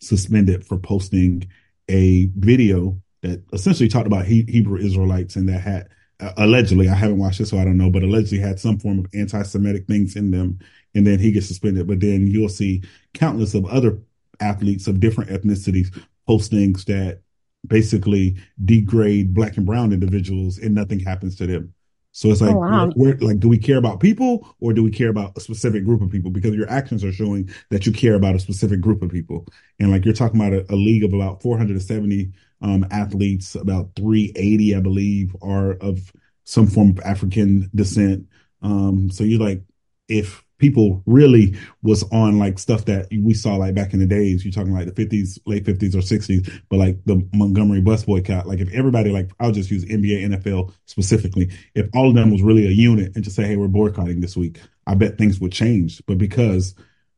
[0.00, 1.48] suspended for posting
[1.88, 5.88] a video that essentially talked about he- Hebrew Israelites and that had
[6.20, 8.98] uh, allegedly, I haven't watched it, so I don't know, but allegedly had some form
[8.98, 10.58] of anti-Semitic things in them,
[10.94, 11.86] and then he gets suspended.
[11.86, 12.82] But then you'll see
[13.14, 13.98] countless of other
[14.40, 17.20] athletes of different ethnicities post things that
[17.66, 21.74] basically degrade black and brown individuals, and nothing happens to them.
[22.16, 22.92] So it's like, oh, wow.
[22.94, 26.10] like, do we care about people or do we care about a specific group of
[26.10, 26.30] people?
[26.30, 29.48] Because your actions are showing that you care about a specific group of people.
[29.80, 32.30] And like you're talking about a, a league of about 470
[32.62, 36.12] um, athletes, about 380, I believe, are of
[36.44, 38.28] some form of African descent.
[38.62, 39.62] Um, so you're like,
[40.06, 44.44] if people really was on like stuff that we saw like back in the days.
[44.44, 48.46] You're talking like the 50s, late 50s or 60s, but like the Montgomery bus boycott.
[48.46, 51.50] Like if everybody, like I'll just use NBA, NFL specifically.
[51.74, 54.36] If all of them was really a unit and just say, hey, we're boycotting this
[54.36, 56.02] week, I bet things would change.
[56.06, 56.74] But because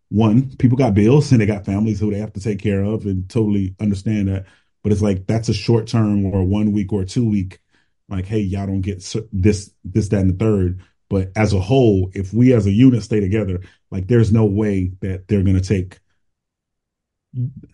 [0.08, 3.04] one, people got bills and they got families who they have to take care of
[3.06, 4.46] and totally understand that.
[4.82, 7.60] But it's like that's a short term or one week or two week.
[8.08, 8.98] Like, hey, y'all don't get
[9.32, 13.02] this, this, that, and the third but as a whole, if we as a unit
[13.02, 16.00] stay together, like there's no way that they're going to take.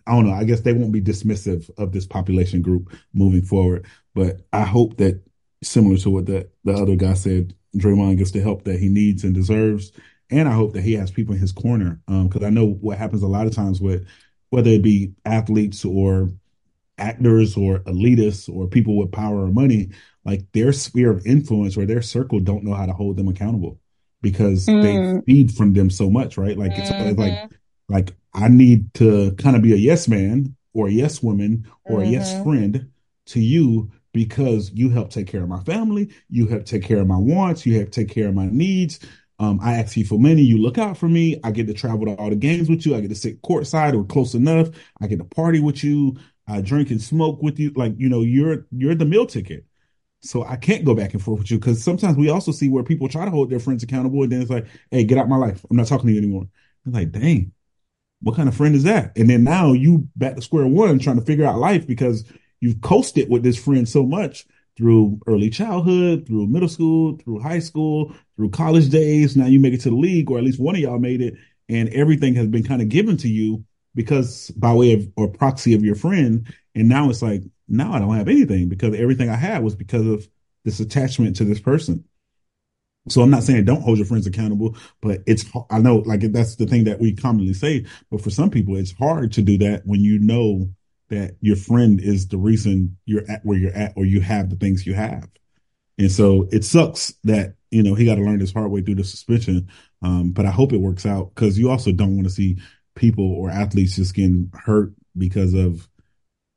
[0.05, 0.33] I don't know.
[0.33, 3.85] I guess they won't be dismissive of this population group moving forward.
[4.13, 5.23] But I hope that
[5.63, 9.23] similar to what the, the other guy said, Draymond gets the help that he needs
[9.23, 9.91] and deserves.
[10.29, 12.01] And I hope that he has people in his corner.
[12.07, 14.05] Um, cause I know what happens a lot of times with
[14.49, 16.29] whether it be athletes or
[16.97, 19.89] actors or elitists or people with power or money,
[20.25, 23.79] like their sphere of influence or their circle don't know how to hold them accountable
[24.21, 24.81] because mm.
[24.81, 26.57] they feed from them so much, right?
[26.57, 27.19] Like it's, mm-hmm.
[27.19, 27.51] like
[27.89, 31.99] like I need to kind of be a yes man or a yes woman or
[31.99, 32.09] mm-hmm.
[32.09, 32.43] a yes mm-hmm.
[32.43, 32.91] friend
[33.27, 37.07] to you because you help take care of my family, you help take care of
[37.07, 38.99] my wants, you help take care of my needs.
[39.39, 41.39] Um, I ask you for money, you look out for me.
[41.43, 42.95] I get to travel to all the games with you.
[42.95, 44.69] I get to sit courtside or close enough.
[45.01, 46.15] I get to party with you.
[46.47, 47.71] I drink and smoke with you.
[47.75, 49.65] Like you know, you're you're the meal ticket.
[50.21, 52.83] So I can't go back and forth with you because sometimes we also see where
[52.83, 55.35] people try to hold their friends accountable and then it's like, hey, get out my
[55.35, 55.65] life.
[55.69, 56.47] I'm not talking to you anymore.
[56.85, 57.51] I'm like, dang,
[58.21, 59.17] what kind of friend is that?
[59.17, 62.23] And then now you back to square one trying to figure out life because
[62.61, 64.45] you've coasted with this friend so much
[64.77, 69.35] through early childhood, through middle school, through high school, through college days.
[69.35, 71.35] Now you make it to the league, or at least one of y'all made it,
[71.67, 73.65] and everything has been kind of given to you
[73.95, 76.53] because by way of or proxy of your friend.
[76.75, 80.05] And now it's like, now I don't have anything because everything I had was because
[80.07, 80.27] of
[80.65, 82.03] this attachment to this person.
[83.09, 86.55] So I'm not saying don't hold your friends accountable, but it's I know like that's
[86.55, 89.85] the thing that we commonly say, but for some people it's hard to do that
[89.85, 90.69] when you know
[91.09, 94.55] that your friend is the reason you're at where you're at or you have the
[94.55, 95.27] things you have.
[95.97, 98.95] And so it sucks that, you know, he got to learn this hard way through
[98.95, 99.69] the suspension.
[100.01, 102.57] Um, but I hope it works out because you also don't want to see
[102.95, 105.87] people or athletes just getting hurt because of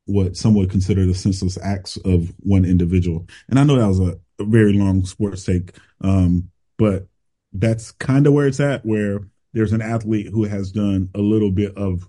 [0.06, 3.26] what some would consider the senseless acts of one individual.
[3.48, 7.08] And I know that was a, a very long sports take, um, but
[7.52, 9.20] that's kind of where it's at, where
[9.52, 12.08] there's an athlete who has done a little bit of,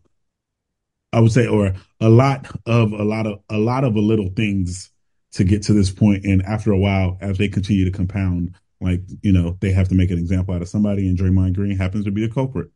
[1.13, 4.29] I would say, or a lot of a lot of a lot of a little
[4.35, 4.91] things
[5.31, 6.25] to get to this point.
[6.25, 9.95] And after a while, as they continue to compound, like you know, they have to
[9.95, 12.69] make an example out of somebody, and Draymond Green happens to be the culprit.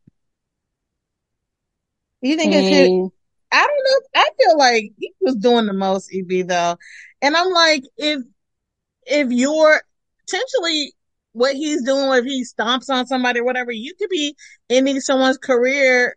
[2.22, 3.12] You think it's his, mm.
[3.52, 4.22] I don't know.
[4.22, 6.78] I feel like he was doing the most, EB though.
[7.22, 8.22] And I'm like, if,
[9.06, 9.82] if you're
[10.26, 10.94] potentially
[11.34, 14.36] what he's doing, if he stomps on somebody or whatever, you could be
[14.70, 16.16] ending someone's career